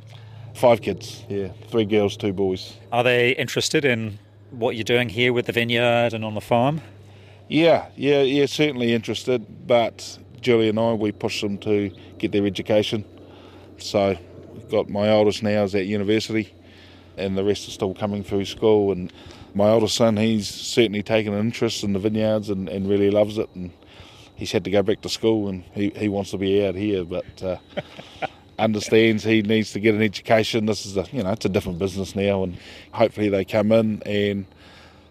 Five 0.53 0.83
kids, 0.83 1.25
yeah, 1.31 1.49
three 1.69 1.87
girls, 1.87 2.19
two 2.19 2.35
boys. 2.35 2.77
Are 2.93 3.03
they 3.03 3.31
interested 3.31 3.87
in 3.87 4.19
what 4.51 4.77
you're 4.77 4.85
doing 4.85 5.09
here 5.09 5.33
with 5.33 5.47
the 5.47 5.53
vineyard 5.53 6.13
and 6.13 6.23
on 6.23 6.35
the 6.35 6.43
farm? 6.43 6.83
Yeah, 7.49 7.89
yeah, 7.95 8.23
yeah, 8.23 8.47
certainly 8.47 8.95
interested, 8.95 9.67
but 9.67 10.19
Julie 10.41 10.71
and 10.71 10.79
I, 10.79 10.95
we 10.95 11.13
push 11.13 11.43
them 11.43 11.59
to 11.59 11.91
get 12.19 12.33
their 12.33 12.47
education. 12.47 13.05
So 13.77 14.17
we've 14.53 14.69
got 14.71 14.89
my 14.89 15.11
oldest 15.11 15.43
now 15.43 15.65
is 15.65 15.75
at 15.75 15.85
university, 15.85 16.55
and 17.19 17.37
the 17.37 17.45
rest 17.45 17.69
are 17.69 17.73
still 17.73 17.93
coming 17.93 18.25
through 18.25 18.47
school. 18.47 18.93
And 18.93 19.13
my 19.55 19.69
oldest 19.69 19.97
son, 19.97 20.17
he's 20.17 20.49
certainly 20.49 21.03
taken 21.03 21.35
an 21.35 21.41
interest 21.41 21.85
in 21.85 21.93
the 21.93 21.99
vineyards 21.99 22.49
and, 22.49 22.67
and 22.69 22.89
really 22.89 23.11
loves 23.11 23.37
it. 23.37 23.51
And 23.55 23.71
he's 24.37 24.53
had 24.53 24.65
to 24.65 24.71
go 24.71 24.83
back 24.83 25.03
to 25.03 25.11
school, 25.11 25.49
and 25.49 25.65
he, 25.75 25.91
he 25.91 26.09
wants 26.09 26.31
to 26.31 26.39
be 26.39 26.67
out 26.67 26.75
here, 26.77 27.05
but 27.05 27.43
uh, 27.43 27.57
understands 28.59 29.23
he 29.23 29.43
needs 29.43 29.73
to 29.73 29.81
get 29.81 29.95
an 29.95 30.03
education. 30.03 30.65
This 30.65 30.87
is 30.87 30.97
a 30.97 31.07
you 31.13 31.23
know 31.23 31.33
it's 31.33 31.45
a 31.45 31.51
different 31.51 31.79
business 31.79 32.17
now, 32.17 32.43
and 32.43 32.57
hopefully 32.93 33.29
they 33.29 33.45
come 33.45 33.71
in 33.71 34.03
and 34.07 34.47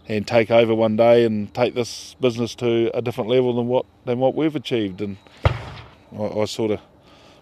and 0.07 0.27
take 0.27 0.51
over 0.51 0.75
one 0.75 0.95
day 0.95 1.25
and 1.25 1.53
take 1.53 1.75
this 1.75 2.15
business 2.19 2.55
to 2.55 2.91
a 2.93 3.01
different 3.01 3.29
level 3.29 3.55
than 3.55 3.67
what 3.67 3.85
than 4.05 4.19
what 4.19 4.35
we've 4.35 4.55
achieved. 4.55 5.01
And 5.01 5.17
I, 6.17 6.23
I 6.23 6.45
sort 6.45 6.71
of 6.71 6.79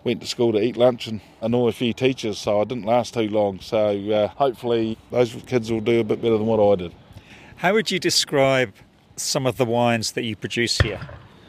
went 0.04 0.22
to 0.22 0.28
school 0.28 0.52
to 0.52 0.60
eat 0.60 0.78
lunch 0.78 1.08
and 1.08 1.22
annoy 1.42 1.68
a 1.68 1.72
few 1.72 1.94
teachers, 1.94 2.40
so 2.40 2.62
I 2.62 2.64
didn't 2.64 2.86
last 2.86 3.14
too 3.14 3.30
long. 3.30 3.60
So 3.60 4.00
uh, 4.12 4.28
hopefully 4.30 4.98
those 5.12 5.34
kids 5.46 5.72
will 5.72 5.82
do 5.82 6.00
a 6.00 6.04
bit 6.04 6.22
better 6.22 6.38
than 6.38 6.48
what 6.48 6.60
I 6.60 6.76
did. 6.76 6.94
How 7.58 7.74
would 7.74 7.92
you 7.92 8.00
describe 8.00 8.74
some 9.16 9.46
of 9.46 9.58
the 9.58 9.66
wines 9.66 10.14
that 10.14 10.24
you 10.24 10.36
produce 10.36 10.80
here? 10.80 11.00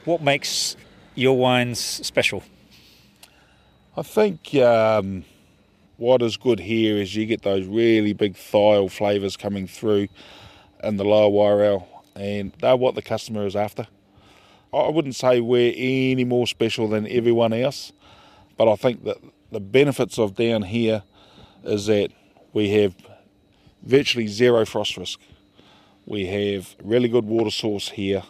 What 0.05 0.21
makes 0.21 0.77
your 1.15 1.39
wines 1.39 1.79
special? 1.79 2.43
I 3.97 4.03
think 4.03 4.55
um, 4.55 5.25
what 5.97 6.23
is 6.23 6.37
good 6.37 6.61
here 6.61 6.97
is 6.97 7.15
you 7.15 7.27
get 7.27 7.43
those 7.43 7.67
really 7.67 8.13
big 8.13 8.35
thiol 8.35 8.91
flavours 8.91 9.37
coming 9.37 9.67
through 9.67 10.09
in 10.83 10.97
the 10.97 11.05
lower 11.05 11.31
Wairau, 11.31 11.85
and 12.15 12.53
they're 12.61 12.77
what 12.77 12.95
the 12.95 13.03
customer 13.03 13.47
is 13.47 13.57
after. 13.57 13.87
I 14.73 14.89
wouldn't 14.89 15.17
say 15.17 15.41
we're 15.41 15.75
any 15.77 16.25
more 16.25 16.47
special 16.47 16.89
than 16.89 17.07
everyone 17.09 17.53
else, 17.53 17.93
but 18.57 18.71
I 18.71 18.77
think 18.77 19.05
that 19.05 19.19
the 19.51 19.61
benefits 19.61 20.19
of 20.19 20.35
down 20.35 20.63
here 20.63 21.03
is 21.63 21.87
that 21.87 22.11
we 22.55 22.71
have 22.71 22.95
virtually 23.83 24.27
zero 24.27 24.65
frost 24.65 24.97
risk. 24.97 25.21
We 26.07 26.27
have 26.27 26.75
really 26.83 27.09
good 27.09 27.27
water 27.27 27.51
source 27.51 27.91
here. 27.91 28.23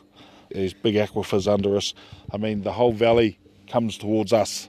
There's 0.50 0.74
big 0.74 0.96
aquifers 0.96 1.50
under 1.50 1.76
us. 1.76 1.94
I 2.32 2.36
mean, 2.36 2.62
the 2.62 2.72
whole 2.72 2.92
valley 2.92 3.38
comes 3.68 3.96
towards 3.96 4.32
us. 4.32 4.68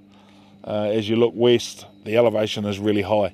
Uh, 0.63 0.91
as 0.93 1.09
you 1.09 1.15
look 1.15 1.33
west, 1.35 1.85
the 2.05 2.15
elevation 2.15 2.65
is 2.65 2.79
really 2.79 3.01
high. 3.01 3.33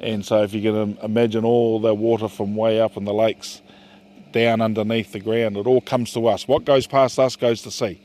And 0.00 0.24
so, 0.24 0.42
if 0.42 0.54
you 0.54 0.62
can 0.62 0.98
imagine 1.02 1.44
all 1.44 1.80
the 1.80 1.94
water 1.94 2.28
from 2.28 2.56
way 2.56 2.80
up 2.80 2.96
in 2.96 3.04
the 3.04 3.12
lakes 3.12 3.60
down 4.34 4.60
underneath 4.60 5.12
the 5.12 5.20
ground, 5.20 5.56
it 5.56 5.66
all 5.66 5.80
comes 5.80 6.12
to 6.12 6.26
us. 6.26 6.46
What 6.48 6.64
goes 6.64 6.86
past 6.86 7.18
us 7.18 7.36
goes 7.36 7.62
to 7.62 7.70
sea. 7.70 8.00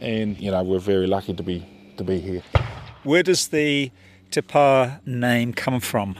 And, 0.00 0.38
you 0.38 0.50
know, 0.50 0.62
we're 0.62 0.78
very 0.78 1.06
lucky 1.06 1.34
to 1.34 1.42
be, 1.42 1.66
to 1.96 2.04
be 2.04 2.20
here. 2.20 2.42
Where 3.02 3.22
does 3.22 3.48
the 3.48 3.90
Te 4.30 4.42
Pā 4.42 5.04
name 5.06 5.54
come 5.54 5.80
from? 5.80 6.16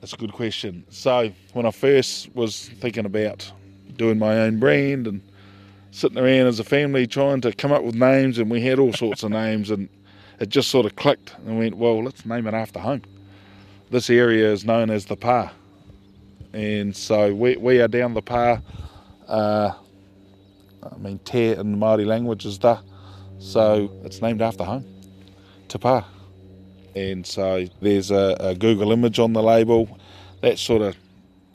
That's 0.00 0.12
a 0.12 0.16
good 0.16 0.32
question. 0.32 0.84
So, 0.90 1.32
when 1.52 1.64
I 1.64 1.70
first 1.70 2.34
was 2.34 2.68
thinking 2.80 3.06
about 3.06 3.50
doing 3.96 4.18
my 4.18 4.40
own 4.40 4.58
brand 4.58 5.06
and 5.06 5.22
sitting 5.92 6.18
around 6.18 6.48
as 6.48 6.58
a 6.58 6.64
family 6.64 7.06
trying 7.06 7.40
to 7.42 7.52
come 7.52 7.72
up 7.72 7.84
with 7.84 7.94
names, 7.94 8.38
and 8.38 8.50
we 8.50 8.60
had 8.60 8.80
all 8.80 8.92
sorts 8.92 9.22
of 9.22 9.30
names, 9.30 9.70
and 9.70 9.88
it 10.40 10.48
just 10.48 10.68
sort 10.68 10.86
of 10.86 10.96
clicked 10.96 11.34
and 11.46 11.58
went, 11.58 11.76
well, 11.76 12.02
let's 12.02 12.26
name 12.26 12.46
it 12.48 12.54
after 12.54 12.80
home. 12.80 13.02
This 13.90 14.10
area 14.10 14.52
is 14.52 14.64
known 14.64 14.90
as 14.90 15.06
the 15.06 15.16
Pā, 15.16 15.52
and 16.56 16.96
so 16.96 17.34
we, 17.34 17.54
we 17.58 17.82
are 17.82 17.88
down 17.88 18.14
the 18.14 18.22
Pā. 18.22 18.62
Uh, 19.28 19.72
I 20.82 20.96
mean, 20.96 21.18
te 21.18 21.50
in 21.52 21.72
the 21.72 21.76
Māori 21.76 22.06
language 22.06 22.46
is 22.46 22.56
da, 22.56 22.80
so 23.38 23.90
it's 24.04 24.22
named 24.22 24.40
after 24.40 24.64
home, 24.64 24.86
Te 25.68 25.76
Pā. 25.78 26.06
And 26.94 27.26
so 27.26 27.66
there's 27.82 28.10
a, 28.10 28.36
a 28.40 28.54
Google 28.54 28.90
image 28.92 29.18
on 29.18 29.34
the 29.34 29.42
label 29.42 29.98
that 30.40 30.58
sort 30.58 30.80
of 30.80 30.96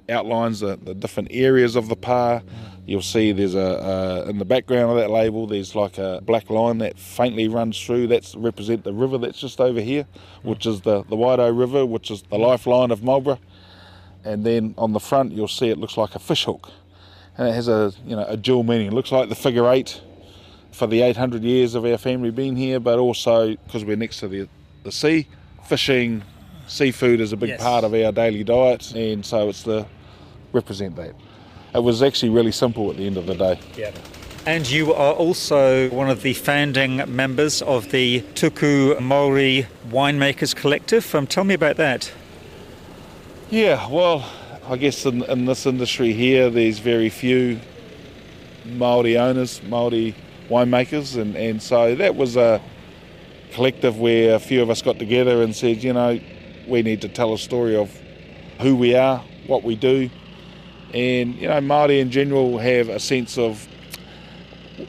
outlines 0.08 0.60
the, 0.60 0.76
the 0.76 0.94
different 0.94 1.30
areas 1.32 1.76
of 1.76 1.88
the 1.88 1.96
Pā. 1.96 2.44
You'll 2.86 3.02
see 3.02 3.32
there's 3.32 3.56
a, 3.56 4.26
a 4.28 4.30
in 4.30 4.38
the 4.38 4.46
background 4.46 4.92
of 4.92 4.98
that 4.98 5.10
label. 5.10 5.48
There's 5.48 5.74
like 5.74 5.98
a 5.98 6.22
black 6.24 6.52
line 6.52 6.78
that 6.78 7.00
faintly 7.00 7.48
runs 7.48 7.84
through. 7.84 8.06
That's 8.06 8.36
represent 8.36 8.84
the 8.84 8.94
river 8.94 9.18
that's 9.18 9.40
just 9.40 9.60
over 9.60 9.82
here, 9.82 10.06
which 10.44 10.68
is 10.68 10.82
the 10.82 11.02
the 11.06 11.16
Wairau 11.16 11.58
River, 11.58 11.88
which 11.88 12.12
is 12.12 12.22
the 12.22 12.38
lifeline 12.38 12.92
of 12.92 13.02
Marlborough. 13.04 13.40
And 14.24 14.46
then 14.46 14.74
on 14.78 14.94
the 14.94 15.00
front, 15.00 15.32
you'll 15.32 15.48
see 15.48 15.70
it 15.70 15.78
looks 15.78 15.98
like 15.98 16.14
a 16.16 16.20
fishhook, 16.20 16.70
and 17.38 17.48
it 17.48 17.54
has 17.54 17.68
a 17.68 17.92
you 18.06 18.16
know 18.16 18.26
a 18.26 18.38
dual 18.38 18.64
meaning. 18.64 18.88
It 18.88 18.94
looks 18.94 19.12
like 19.12 19.30
the 19.30 19.36
figure 19.36 19.68
eight 19.70 20.00
for 20.72 20.88
the 20.88 21.02
800 21.02 21.44
years 21.44 21.76
of 21.76 21.84
our 21.86 21.98
family 21.98 22.32
being 22.32 22.56
here, 22.56 22.80
but 22.80 22.98
also 23.00 23.56
because 23.66 23.84
we're 23.84 23.98
next 23.98 24.20
to 24.20 24.28
the 24.28 24.48
the 24.84 24.92
sea, 24.92 25.28
fishing, 25.68 26.24
seafood 26.68 27.20
is 27.20 27.34
a 27.34 27.38
big 27.38 27.50
Yes. 27.50 27.62
part 27.62 27.84
of 27.84 27.94
our 27.94 28.12
daily 28.12 28.44
diet, 28.44 28.94
and 28.96 29.26
so 29.26 29.50
it's 29.50 29.64
the 29.64 29.86
represent 30.54 30.96
that. 30.96 31.14
It 31.74 31.84
was 31.84 32.02
actually 32.04 32.30
really 32.30 32.52
simple 32.52 32.90
at 32.92 32.98
the 32.98 33.06
end 33.08 33.18
of 33.18 33.26
the 33.26 33.36
day. 33.36 33.60
Yeah. 33.78 33.92
And 34.46 34.70
you 34.70 34.92
are 34.94 35.14
also 35.14 35.90
one 35.92 36.10
of 36.10 36.24
the 36.24 36.34
founding 36.34 36.98
members 37.16 37.62
of 37.62 37.92
the 37.92 38.22
Tuku 38.34 39.00
Maori 39.00 39.68
Winemakers 39.90 40.56
Collective. 40.56 41.14
Um, 41.14 41.28
tell 41.28 41.44
me 41.44 41.54
about 41.54 41.78
that. 41.78 42.12
Yeah, 43.52 43.86
well, 43.90 44.24
I 44.66 44.78
guess 44.78 45.06
in, 45.06 45.24
in 45.24 45.44
this 45.44 45.66
industry 45.66 46.14
here, 46.14 46.50
there's 46.50 46.80
very 46.80 47.10
few 47.10 47.60
Maori 48.64 49.18
owners, 49.18 49.62
Maori 49.64 50.16
winemakers, 50.48 51.22
and, 51.22 51.36
and 51.36 51.62
so 51.62 51.94
that 51.96 52.16
was 52.16 52.38
a 52.38 52.62
collective 53.52 54.00
where 54.00 54.36
a 54.36 54.40
few 54.40 54.62
of 54.62 54.70
us 54.70 54.82
got 54.82 54.98
together 55.00 55.44
and 55.44 55.54
said, 55.54 55.84
you 55.84 55.92
know, 55.92 56.18
we 56.66 56.82
need 56.82 57.02
to 57.02 57.10
tell 57.10 57.34
a 57.34 57.38
story 57.38 57.76
of 57.76 57.92
who 58.62 58.74
we 58.74 58.96
are, 58.96 59.22
what 59.48 59.64
we 59.64 59.76
do, 59.76 60.10
and 60.94 61.36
you 61.36 61.50
know, 61.50 61.60
Maori 61.60 62.00
in 62.00 62.10
general 62.10 62.58
have 62.58 62.88
a 62.88 63.02
sense 63.02 63.38
of 63.38 63.68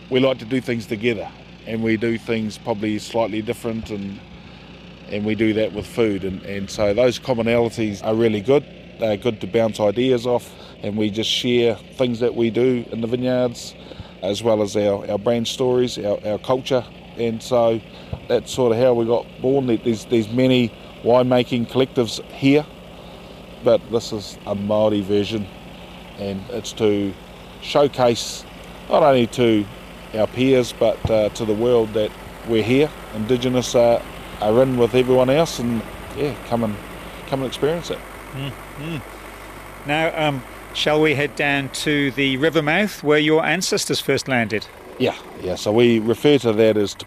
we 0.08 0.20
like 0.20 0.38
to 0.38 0.44
do 0.44 0.60
things 0.60 0.86
together, 0.86 1.28
and 1.66 1.82
we 1.82 1.96
do 1.96 2.16
things 2.16 2.58
probably 2.58 3.00
slightly 3.00 3.42
different, 3.42 3.90
and 3.90 4.20
and 5.12 5.24
we 5.24 5.34
do 5.34 5.52
that 5.52 5.72
with 5.72 5.86
food, 5.86 6.24
and, 6.24 6.42
and 6.42 6.68
so 6.70 6.94
those 6.94 7.18
commonalities 7.18 8.02
are 8.02 8.14
really 8.14 8.40
good. 8.40 8.64
They're 8.98 9.16
good 9.16 9.40
to 9.42 9.46
bounce 9.46 9.78
ideas 9.78 10.26
off, 10.26 10.50
and 10.82 10.96
we 10.96 11.10
just 11.10 11.30
share 11.30 11.74
things 11.74 12.20
that 12.20 12.34
we 12.34 12.50
do 12.50 12.84
in 12.90 13.02
the 13.02 13.06
vineyards, 13.06 13.74
as 14.22 14.42
well 14.42 14.62
as 14.62 14.76
our, 14.76 15.08
our 15.10 15.18
brand 15.18 15.46
stories, 15.46 15.98
our, 15.98 16.18
our 16.26 16.38
culture, 16.38 16.84
and 17.18 17.42
so 17.42 17.80
that's 18.28 18.50
sort 18.50 18.72
of 18.72 18.78
how 18.78 18.94
we 18.94 19.04
got 19.04 19.26
born. 19.42 19.66
There's 19.66 20.06
there's 20.06 20.30
many 20.30 20.72
winemaking 21.02 21.68
collectives 21.68 22.24
here, 22.30 22.64
but 23.62 23.80
this 23.90 24.12
is 24.12 24.38
a 24.46 24.54
Maori 24.54 25.02
version, 25.02 25.46
and 26.18 26.40
it's 26.50 26.72
to 26.74 27.12
showcase 27.60 28.44
not 28.88 29.02
only 29.02 29.26
to 29.26 29.64
our 30.14 30.26
peers 30.26 30.72
but 30.72 31.10
uh, 31.10 31.28
to 31.30 31.44
the 31.44 31.54
world 31.54 31.92
that 31.94 32.10
we're 32.48 32.62
here. 32.62 32.90
Indigenous 33.14 33.74
are, 33.74 34.02
are 34.42 34.62
in 34.62 34.76
with 34.76 34.94
everyone 34.94 35.30
else, 35.30 35.58
and 35.58 35.82
yeah, 36.16 36.34
come 36.48 36.64
and 36.64 36.76
come 37.28 37.40
and 37.40 37.48
experience 37.48 37.90
it. 37.90 37.98
Now, 39.86 40.12
um, 40.28 40.42
shall 40.74 41.00
we 41.00 41.14
head 41.14 41.34
down 41.36 41.68
to 41.70 42.10
the 42.12 42.36
river 42.36 42.62
mouth 42.62 43.02
where 43.02 43.18
your 43.18 43.44
ancestors 43.44 44.00
first 44.00 44.28
landed? 44.28 44.66
Yeah, 44.98 45.16
yeah. 45.42 45.56
So 45.56 45.72
we 45.72 45.98
refer 45.98 46.38
to 46.38 46.52
that 46.52 46.76
as 46.76 46.94
Te 46.94 47.06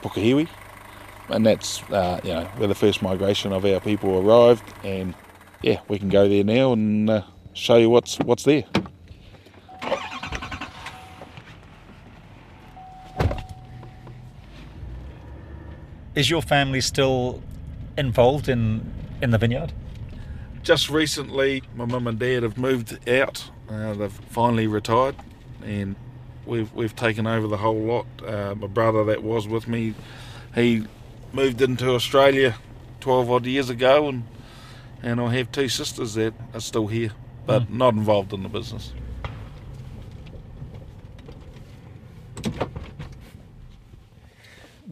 and 1.29 1.45
that's 1.45 1.81
uh, 1.91 2.19
you 2.23 2.33
know 2.33 2.45
where 2.57 2.67
the 2.67 2.75
first 2.75 3.01
migration 3.01 3.51
of 3.51 3.65
our 3.65 3.79
people 3.79 4.17
arrived, 4.19 4.63
and 4.83 5.13
yeah, 5.61 5.79
we 5.87 5.99
can 5.99 6.09
go 6.09 6.27
there 6.27 6.43
now 6.43 6.73
and 6.73 7.09
uh, 7.09 7.23
show 7.53 7.77
you 7.77 7.89
what's 7.89 8.17
what's 8.19 8.43
there. 8.43 8.63
Is 16.15 16.29
your 16.29 16.41
family 16.41 16.79
still 16.79 17.41
involved 17.97 18.47
in 18.47 18.89
in 19.21 19.31
the 19.31 19.37
vineyard? 19.37 19.73
Just 20.63 20.89
recently, 20.89 21.61
my 21.75 21.83
mum 21.85 22.07
and 22.07 22.17
dad 22.17 22.43
have 22.43 22.57
moved 22.57 23.07
out. 23.09 23.51
Uh, 23.69 23.93
they've 23.93 24.11
finally 24.29 24.65
retired, 24.65 25.15
and 25.61 25.97
we've 26.45 26.73
we've 26.73 26.95
taken 26.95 27.27
over 27.27 27.47
the 27.47 27.57
whole 27.57 27.81
lot. 27.81 28.05
Uh, 28.25 28.55
my 28.55 28.67
brother 28.67 29.03
that 29.03 29.23
was 29.23 29.45
with 29.45 29.67
me, 29.67 29.93
he 30.55 30.87
moved 31.33 31.61
into 31.61 31.89
Australia 31.89 32.55
twelve 33.01 33.29
odd 33.29 33.45
years 33.45 33.69
ago, 33.69 34.07
and 34.07 34.23
and 35.03 35.19
I 35.19 35.35
have 35.35 35.51
two 35.51 35.67
sisters 35.67 36.13
that 36.13 36.33
are 36.53 36.61
still 36.61 36.87
here, 36.87 37.11
but 37.45 37.69
not 37.69 37.93
involved 37.93 38.31
in 38.31 38.41
the 38.41 38.49
business. 38.49 38.93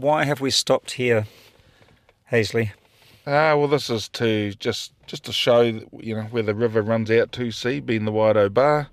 Why 0.03 0.25
have 0.25 0.41
we 0.41 0.51
stopped 0.51 0.91
here, 0.91 1.27
Haysley? 2.29 2.72
Ah, 3.25 3.55
well, 3.55 3.69
this 3.69 3.89
is 3.89 4.10
to 4.10 4.53
just 4.55 4.91
just 5.07 5.24
to 5.24 5.31
show 5.31 5.62
you 5.62 6.15
know 6.15 6.24
where 6.24 6.43
the 6.43 6.53
river 6.53 6.81
runs 6.81 7.10
out 7.10 7.31
to 7.31 7.51
sea, 7.51 7.79
being 7.79 8.03
the 8.03 8.12
Wairau 8.12 8.53
Bar. 8.53 8.89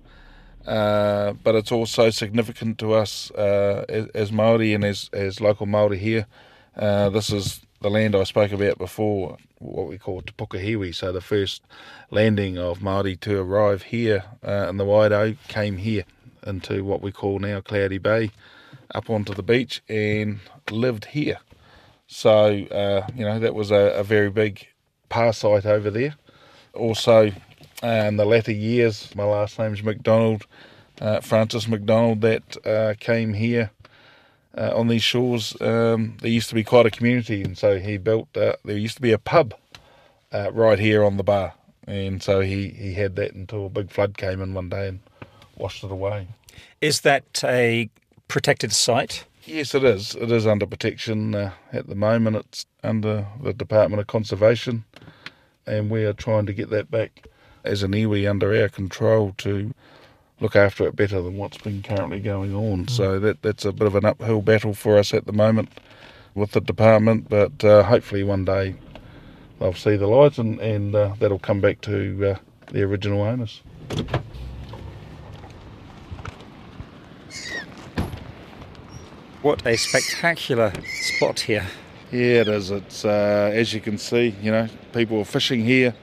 Uh, 0.65 1.33
but 1.43 1.53
it's 1.55 1.69
also 1.69 2.11
significant 2.11 2.77
to 2.77 2.93
us 2.93 3.29
uh, 3.31 3.83
as, 3.89 4.07
as 4.15 4.31
Maori 4.31 4.73
and 4.73 4.85
as 4.85 5.09
as 5.11 5.41
local 5.41 5.65
Maori 5.65 5.97
here. 5.97 6.27
Uh, 6.77 7.09
this 7.09 7.29
is 7.29 7.59
the 7.81 7.89
land 7.89 8.15
I 8.15 8.23
spoke 8.23 8.53
about 8.53 8.77
before, 8.77 9.35
what 9.59 9.89
we 9.89 9.97
call 9.97 10.21
Te 10.21 10.31
Pokohiwi. 10.31 10.95
So 10.95 11.11
the 11.11 11.19
first 11.19 11.61
landing 12.09 12.57
of 12.57 12.81
Maori 12.81 13.17
to 13.17 13.41
arrive 13.41 13.81
here 13.81 14.23
uh, 14.47 14.67
in 14.69 14.77
the 14.77 14.85
Wairau 14.85 15.35
came 15.49 15.75
here 15.75 16.05
into 16.47 16.85
what 16.85 17.01
we 17.01 17.11
call 17.11 17.39
now 17.39 17.59
Cloudy 17.59 17.97
Bay, 17.97 18.31
up 18.93 19.09
onto 19.09 19.33
the 19.33 19.43
beach 19.43 19.81
and 19.87 20.39
lived 20.69 21.05
here. 21.05 21.39
So, 22.07 22.65
uh, 22.65 23.07
you 23.15 23.25
know, 23.25 23.39
that 23.39 23.55
was 23.55 23.71
a, 23.71 23.93
a 23.95 24.03
very 24.03 24.29
big 24.29 24.67
pā 25.09 25.33
site 25.33 25.65
over 25.65 25.89
there. 25.89 26.15
Also, 26.73 27.31
uh, 27.83 27.87
in 27.87 28.17
the 28.17 28.25
latter 28.25 28.51
years, 28.51 29.15
my 29.15 29.23
last 29.23 29.57
name's 29.57 29.81
McDonald, 29.81 30.45
uh, 30.99 31.21
Francis 31.21 31.67
McDonald, 31.67 32.21
that 32.21 32.57
uh, 32.65 32.93
came 32.99 33.33
here 33.33 33.71
uh, 34.57 34.77
on 34.77 34.87
these 34.87 35.03
shores. 35.03 35.55
Um, 35.61 36.17
there 36.21 36.29
used 36.29 36.49
to 36.49 36.55
be 36.55 36.63
quite 36.63 36.85
a 36.85 36.91
community, 36.91 37.43
and 37.43 37.57
so 37.57 37.79
he 37.79 37.97
built, 37.97 38.35
uh, 38.35 38.53
there 38.65 38.77
used 38.77 38.95
to 38.97 39.01
be 39.01 39.11
a 39.11 39.17
pub 39.17 39.53
right 40.51 40.79
here 40.79 41.03
on 41.03 41.17
the 41.17 41.23
bar. 41.23 41.53
And 41.87 42.21
so 42.21 42.41
he, 42.41 42.69
he 42.69 42.93
had 42.93 43.15
that 43.15 43.33
until 43.33 43.65
a 43.65 43.69
big 43.69 43.89
flood 43.89 44.17
came 44.17 44.41
in 44.41 44.53
one 44.53 44.69
day 44.69 44.87
and 44.89 44.99
washed 45.57 45.83
it 45.83 45.91
away. 45.91 46.27
Is 46.79 47.01
that 47.01 47.43
a 47.43 47.89
protected 48.31 48.71
site? 48.71 49.25
Yes, 49.43 49.75
it 49.75 49.83
is. 49.83 50.15
It 50.15 50.31
is 50.31 50.47
under 50.47 50.65
protection 50.65 51.35
uh, 51.35 51.51
at 51.73 51.87
the 51.87 51.95
moment. 51.95 52.37
It's 52.37 52.65
under 52.81 53.27
the 53.43 53.53
Department 53.53 53.99
of 53.99 54.07
Conservation, 54.07 54.85
and 55.67 55.89
we 55.89 56.05
are 56.05 56.13
trying 56.13 56.45
to 56.45 56.53
get 56.53 56.69
that 56.69 56.89
back 56.89 57.27
as 57.65 57.83
an 57.83 57.91
iwi 57.91 58.29
under 58.29 58.55
our 58.55 58.69
control 58.69 59.35
to 59.39 59.73
look 60.39 60.55
after 60.55 60.87
it 60.87 60.95
better 60.95 61.21
than 61.21 61.37
what's 61.37 61.57
been 61.57 61.83
currently 61.83 62.21
going 62.21 62.55
on. 62.55 62.87
So 62.87 63.19
that 63.19 63.41
that's 63.41 63.65
a 63.65 63.73
bit 63.73 63.85
of 63.85 63.95
an 63.95 64.05
uphill 64.05 64.41
battle 64.41 64.73
for 64.73 64.97
us 64.97 65.13
at 65.13 65.25
the 65.25 65.33
moment 65.33 65.69
with 66.33 66.51
the 66.51 66.61
department, 66.61 67.27
but 67.27 67.63
uh, 67.65 67.83
hopefully 67.83 68.23
one 68.23 68.45
day 68.45 68.75
they'll 69.59 69.73
see 69.73 69.97
the 69.97 70.07
light 70.07 70.37
and 70.37 70.57
and 70.61 70.95
uh, 70.95 71.15
that'll 71.19 71.37
come 71.37 71.59
back 71.59 71.81
to 71.81 72.31
uh, 72.31 72.35
the 72.71 72.81
original 72.81 73.21
owners. 73.21 73.61
What 79.41 79.65
a 79.65 79.75
spectacular 79.75 80.71
spot 80.85 81.39
here. 81.39 81.65
Yeah, 82.11 82.41
it 82.41 82.47
is. 82.47 82.69
It's 82.69 83.03
uh, 83.03 83.49
as 83.51 83.73
you 83.73 83.81
can 83.81 83.97
see, 83.97 84.35
you 84.39 84.51
know, 84.51 84.67
people 84.93 85.19
are 85.19 85.25
fishing 85.25 85.65
here. 85.65 85.95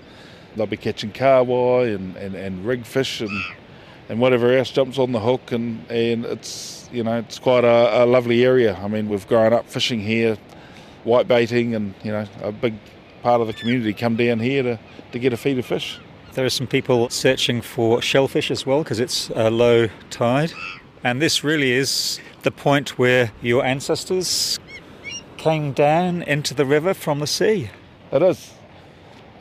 They'll 0.56 0.66
be 0.66 0.76
catching 0.76 1.12
kahawai 1.12 1.94
and, 1.94 2.16
and, 2.16 2.34
and 2.34 2.66
rig 2.66 2.84
fish 2.84 3.20
and 3.20 3.30
and 4.08 4.18
whatever 4.18 4.52
else 4.56 4.72
jumps 4.72 4.98
on 4.98 5.12
the 5.12 5.20
hook, 5.20 5.52
and, 5.52 5.88
and 5.88 6.24
it's 6.24 6.88
you 6.92 7.04
know 7.04 7.18
it's 7.18 7.38
quite 7.38 7.62
a, 7.62 8.02
a 8.02 8.06
lovely 8.06 8.44
area. 8.44 8.74
I 8.74 8.88
mean, 8.88 9.08
we've 9.08 9.28
grown 9.28 9.52
up 9.52 9.66
fishing 9.66 10.00
here, 10.00 10.36
white 11.04 11.28
baiting, 11.28 11.76
and 11.76 11.94
you 12.02 12.10
know 12.10 12.26
a 12.42 12.50
big 12.50 12.74
part 13.22 13.40
of 13.40 13.46
the 13.46 13.52
community 13.52 13.92
come 13.92 14.16
down 14.16 14.40
here 14.40 14.64
to, 14.64 14.80
to 15.12 15.18
get 15.20 15.32
a 15.32 15.36
feed 15.36 15.60
of 15.60 15.66
fish. 15.66 16.00
There 16.32 16.44
are 16.44 16.50
some 16.50 16.66
people 16.66 17.08
searching 17.08 17.62
for 17.62 18.02
shellfish 18.02 18.50
as 18.50 18.66
well 18.66 18.82
because 18.82 18.98
it's 18.98 19.30
a 19.30 19.48
low 19.48 19.90
tide. 20.10 20.52
And 21.04 21.22
this 21.22 21.44
really 21.44 21.72
is 21.72 22.18
the 22.42 22.50
point 22.50 22.98
where 22.98 23.30
your 23.40 23.64
ancestors 23.64 24.58
came 25.36 25.72
down 25.72 26.22
into 26.22 26.54
the 26.54 26.64
river 26.64 26.92
from 26.92 27.20
the 27.20 27.26
sea. 27.26 27.70
It 28.10 28.22
is. 28.22 28.52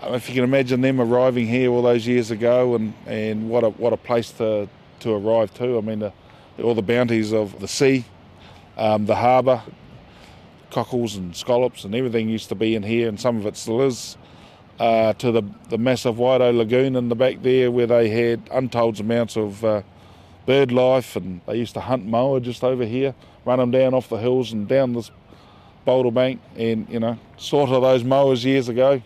I 0.02 0.06
mean, 0.06 0.16
if 0.16 0.30
you 0.30 0.36
can 0.36 0.44
imagine 0.44 0.82
them 0.82 1.02
arriving 1.02 1.48
here 1.48 1.72
all 1.72 1.82
those 1.82 2.06
years 2.06 2.30
ago, 2.30 2.76
and, 2.76 2.94
and 3.08 3.50
what 3.50 3.64
a 3.64 3.70
what 3.70 3.92
a 3.92 3.98
place 3.98 4.32
to 4.34 4.70
to 5.00 5.14
arrive 5.14 5.52
to. 5.56 5.80
I 5.80 5.82
mean, 5.82 6.00
the, 6.00 6.14
all 6.62 6.76
the 6.76 6.84
bounties 6.84 7.34
of 7.34 7.60
the 7.60 7.68
sea, 7.68 8.06
um, 8.78 9.08
the 9.08 9.16
harbour, 9.16 9.64
cockles 10.70 11.16
and 11.16 11.36
scallops 11.36 11.84
and 11.84 11.96
everything 11.96 12.30
used 12.30 12.50
to 12.50 12.56
be 12.56 12.76
in 12.76 12.84
here, 12.84 13.10
and 13.10 13.20
some 13.20 13.38
of 13.38 13.48
it 13.48 13.58
still 13.58 13.82
is. 13.82 14.16
Uh, 14.80 15.14
to 15.14 15.32
the 15.32 15.42
the 15.70 15.78
massive 15.80 16.18
Wairau 16.18 16.56
Lagoon 16.56 16.96
in 16.96 17.10
the 17.10 17.16
back 17.16 17.42
there, 17.42 17.72
where 17.72 17.88
they 17.88 18.10
had 18.10 18.48
untold 18.52 19.00
amounts 19.00 19.36
of 19.36 19.66
uh, 19.66 19.82
bird 20.48 20.72
life, 20.72 21.16
and 21.16 21.42
they 21.46 21.58
used 21.58 21.76
to 21.76 21.82
hunt 21.82 22.06
moa 22.06 22.40
just 22.40 22.64
over 22.64 22.86
here, 22.86 23.14
run 23.46 23.60
them 23.60 23.70
down 23.70 23.94
off 23.94 24.10
the 24.10 24.18
hills 24.18 24.52
and 24.52 24.68
down 24.68 24.94
this 24.94 25.12
boulder 25.86 26.10
bank, 26.10 26.42
and 26.56 26.90
you 26.90 27.00
know, 27.00 27.20
slaughter 27.38 27.80
those 27.80 28.04
moas 28.04 28.44
years 28.44 28.68
ago. 28.68 29.04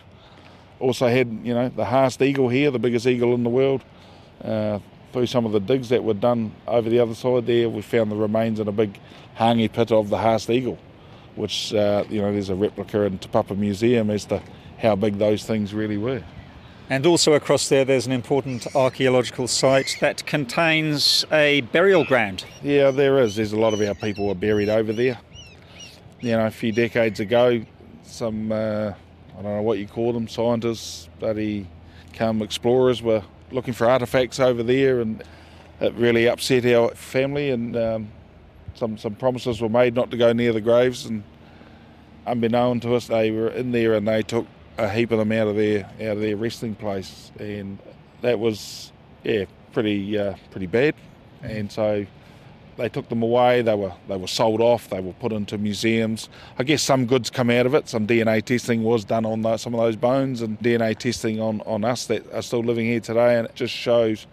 Also 0.79 1.07
had 1.09 1.27
you 1.43 1.53
know 1.53 1.67
the 1.69 1.83
Haast 1.83 2.21
eagle 2.21 2.47
here, 2.47 2.71
the 2.71 2.79
biggest 2.79 3.05
eagle 3.05 3.33
in 3.33 3.43
the 3.43 3.49
world. 3.49 3.83
Uh, 4.41 4.79
through 5.11 5.25
some 5.25 5.45
of 5.45 5.51
the 5.51 5.59
digs 5.59 5.89
that 5.89 6.01
were 6.01 6.13
done 6.13 6.53
over 6.67 6.89
the 6.89 6.99
other 6.99 7.13
side 7.13 7.45
there, 7.45 7.69
we 7.69 7.81
found 7.81 8.09
the 8.09 8.15
remains 8.15 8.61
in 8.61 8.67
a 8.69 8.71
big 8.71 8.97
hangi 9.37 9.69
pit 9.71 9.91
of 9.91 10.09
the 10.09 10.17
Haast 10.17 10.49
eagle, 10.49 10.79
which 11.35 11.73
uh, 11.73 12.05
you 12.09 12.21
know 12.21 12.31
there's 12.31 12.49
a 12.49 12.55
replica 12.55 13.01
in 13.01 13.17
Te 13.17 13.27
Papa 13.27 13.55
Museum 13.55 14.09
as 14.09 14.25
to 14.25 14.41
how 14.77 14.95
big 14.95 15.17
those 15.17 15.43
things 15.43 15.73
really 15.73 15.97
were. 15.97 16.23
And 16.91 17.05
also 17.05 17.31
across 17.35 17.69
there, 17.69 17.85
there's 17.85 18.05
an 18.05 18.11
important 18.11 18.75
archaeological 18.75 19.47
site 19.47 19.95
that 20.01 20.25
contains 20.25 21.23
a 21.31 21.61
burial 21.61 22.03
ground. 22.03 22.43
Yeah, 22.61 22.91
there 22.91 23.17
is. 23.19 23.37
There's 23.37 23.53
a 23.53 23.57
lot 23.57 23.73
of 23.73 23.79
our 23.79 23.95
people 23.95 24.29
are 24.29 24.35
buried 24.35 24.67
over 24.67 24.91
there. 24.91 25.17
You 26.19 26.31
know, 26.31 26.47
a 26.47 26.51
few 26.51 26.73
decades 26.73 27.21
ago, 27.21 27.63
some 28.03 28.51
uh, 28.51 28.91
I 29.31 29.41
don't 29.41 29.55
know 29.55 29.61
what 29.61 29.79
you 29.79 29.87
call 29.87 30.11
them, 30.11 30.27
scientists, 30.27 31.07
bloody 31.17 31.65
come 32.11 32.41
explorers 32.41 33.01
were 33.01 33.23
looking 33.53 33.73
for 33.73 33.89
artifacts 33.89 34.41
over 34.41 34.61
there, 34.61 34.99
and 34.99 35.23
it 35.79 35.93
really 35.93 36.27
upset 36.27 36.65
our 36.65 36.89
family. 36.89 37.51
And 37.51 37.77
um, 37.77 38.11
some 38.73 38.97
some 38.97 39.15
promises 39.15 39.61
were 39.61 39.69
made 39.69 39.95
not 39.95 40.11
to 40.11 40.17
go 40.17 40.33
near 40.33 40.51
the 40.51 40.59
graves, 40.59 41.05
and 41.05 41.23
unbeknown 42.27 42.81
to 42.81 42.95
us, 42.95 43.07
they 43.07 43.31
were 43.31 43.47
in 43.47 43.71
there 43.71 43.93
and 43.93 44.05
they 44.05 44.23
took 44.23 44.45
a 44.81 44.89
heap 44.89 45.11
of 45.11 45.19
them 45.19 45.31
out 45.31 45.47
of 45.47 45.55
their 45.55 45.85
out 45.85 46.17
of 46.17 46.21
their 46.21 46.35
resting 46.35 46.75
place, 46.75 47.31
and 47.39 47.77
that 48.21 48.39
was 48.39 48.91
yeah 49.23 49.45
pretty 49.73 50.17
uh, 50.17 50.33
pretty 50.49 50.67
bad. 50.67 50.95
And 51.43 51.71
so 51.71 52.05
they 52.77 52.89
took 52.89 53.07
them 53.09 53.21
away. 53.21 53.61
They 53.61 53.75
were 53.75 53.93
they 54.07 54.17
were 54.17 54.27
sold 54.27 54.59
off. 54.59 54.89
They 54.89 54.99
were 54.99 55.13
put 55.13 55.31
into 55.31 55.57
museums. 55.57 56.29
I 56.57 56.63
guess 56.63 56.81
some 56.81 57.05
goods 57.05 57.29
come 57.29 57.49
out 57.49 57.65
of 57.65 57.75
it. 57.75 57.87
Some 57.87 58.07
DNA 58.07 58.43
testing 58.43 58.83
was 58.83 59.05
done 59.05 59.25
on 59.25 59.57
some 59.57 59.73
of 59.75 59.79
those 59.79 59.95
bones, 59.95 60.41
and 60.41 60.59
DNA 60.59 60.97
testing 60.97 61.39
on 61.39 61.61
on 61.61 61.85
us 61.85 62.07
that 62.07 62.31
are 62.33 62.41
still 62.41 62.63
living 62.63 62.85
here 62.85 62.99
today. 62.99 63.37
And 63.37 63.47
it 63.47 63.55
just 63.55 63.73
shows 63.73 64.25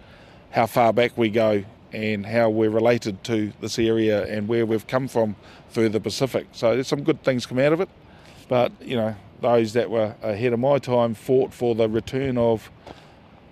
how 0.50 0.66
far 0.66 0.92
back 0.92 1.16
we 1.16 1.28
go 1.28 1.62
and 1.92 2.24
how 2.24 2.50
we're 2.50 2.70
related 2.70 3.22
to 3.24 3.52
this 3.60 3.78
area 3.78 4.24
and 4.26 4.48
where 4.48 4.66
we've 4.66 4.86
come 4.86 5.08
from 5.08 5.36
through 5.70 5.88
the 5.90 6.00
Pacific. 6.00 6.46
So 6.52 6.74
there's 6.74 6.88
some 6.88 7.02
good 7.02 7.22
things 7.22 7.46
come 7.46 7.58
out 7.58 7.72
of 7.72 7.80
it. 7.80 7.88
But 8.48 8.72
you 8.80 8.96
know, 8.96 9.14
those 9.40 9.72
that 9.74 9.90
were 9.90 10.14
ahead 10.22 10.52
of 10.52 10.60
my 10.60 10.78
time 10.78 11.14
fought 11.14 11.52
for 11.52 11.74
the 11.74 11.88
return 11.88 12.38
of 12.38 12.70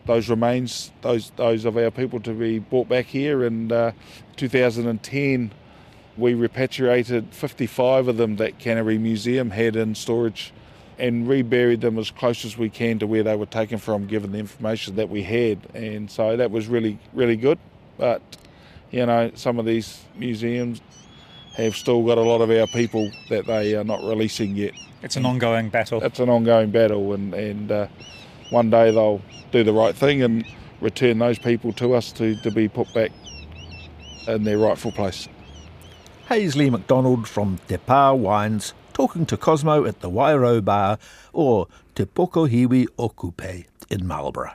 those 0.06 0.28
remains, 0.28 0.92
those 1.02 1.30
those 1.36 1.64
of 1.64 1.76
our 1.76 1.90
people 1.90 2.20
to 2.20 2.32
be 2.32 2.58
brought 2.58 2.88
back 2.88 3.06
here. 3.06 3.44
And 3.44 3.70
uh, 3.72 3.92
2010, 4.36 5.50
we 6.16 6.34
repatriated 6.34 7.32
55 7.32 8.08
of 8.08 8.16
them 8.16 8.36
that 8.36 8.58
Canterbury 8.58 8.98
Museum 8.98 9.50
had 9.50 9.76
in 9.76 9.94
storage, 9.94 10.52
and 10.98 11.28
reburied 11.28 11.80
them 11.80 11.98
as 11.98 12.10
close 12.10 12.44
as 12.44 12.56
we 12.56 12.70
can 12.70 12.98
to 13.00 13.06
where 13.06 13.22
they 13.22 13.36
were 13.36 13.46
taken 13.46 13.78
from, 13.78 14.06
given 14.06 14.32
the 14.32 14.38
information 14.38 14.96
that 14.96 15.10
we 15.10 15.22
had. 15.22 15.58
And 15.74 16.10
so 16.10 16.36
that 16.36 16.50
was 16.50 16.68
really 16.68 16.98
really 17.12 17.36
good. 17.36 17.58
But 17.98 18.22
you 18.90 19.04
know, 19.04 19.32
some 19.34 19.58
of 19.58 19.66
these 19.66 20.00
museums 20.14 20.80
have 21.56 21.74
still 21.74 22.02
got 22.04 22.18
a 22.18 22.22
lot 22.22 22.40
of 22.40 22.50
our 22.50 22.66
people 22.68 23.10
that 23.28 23.46
they 23.46 23.74
are 23.74 23.84
not 23.84 24.04
releasing 24.04 24.54
yet. 24.54 24.72
It's 25.02 25.16
an 25.16 25.26
ongoing 25.26 25.68
battle. 25.68 26.02
It's 26.02 26.18
an 26.20 26.28
ongoing 26.28 26.70
battle, 26.70 27.12
and 27.12 27.34
and 27.34 27.70
uh, 27.70 27.86
one 28.50 28.70
day 28.70 28.90
they'll 28.90 29.20
do 29.52 29.62
the 29.64 29.72
right 29.72 29.94
thing 29.94 30.22
and 30.22 30.44
return 30.80 31.18
those 31.18 31.38
people 31.38 31.72
to 31.74 31.94
us 31.94 32.12
to, 32.12 32.36
to 32.42 32.50
be 32.50 32.68
put 32.68 32.92
back 32.92 33.10
in 34.26 34.44
their 34.44 34.58
rightful 34.58 34.92
place. 34.92 35.28
Haysley 36.28 36.70
MacDonald 36.70 37.28
from 37.28 37.58
Te 37.68 37.76
Pā 37.76 38.16
Wines 38.16 38.74
talking 38.92 39.26
to 39.26 39.36
Cosmo 39.36 39.84
at 39.84 40.00
the 40.00 40.10
Wairau 40.10 40.64
Bar 40.64 40.98
or 41.32 41.68
Te 41.94 42.04
Pokohiwi 42.04 42.86
o 42.98 43.08
Kupe 43.08 43.66
in 43.88 44.06
Marlborough. 44.06 44.54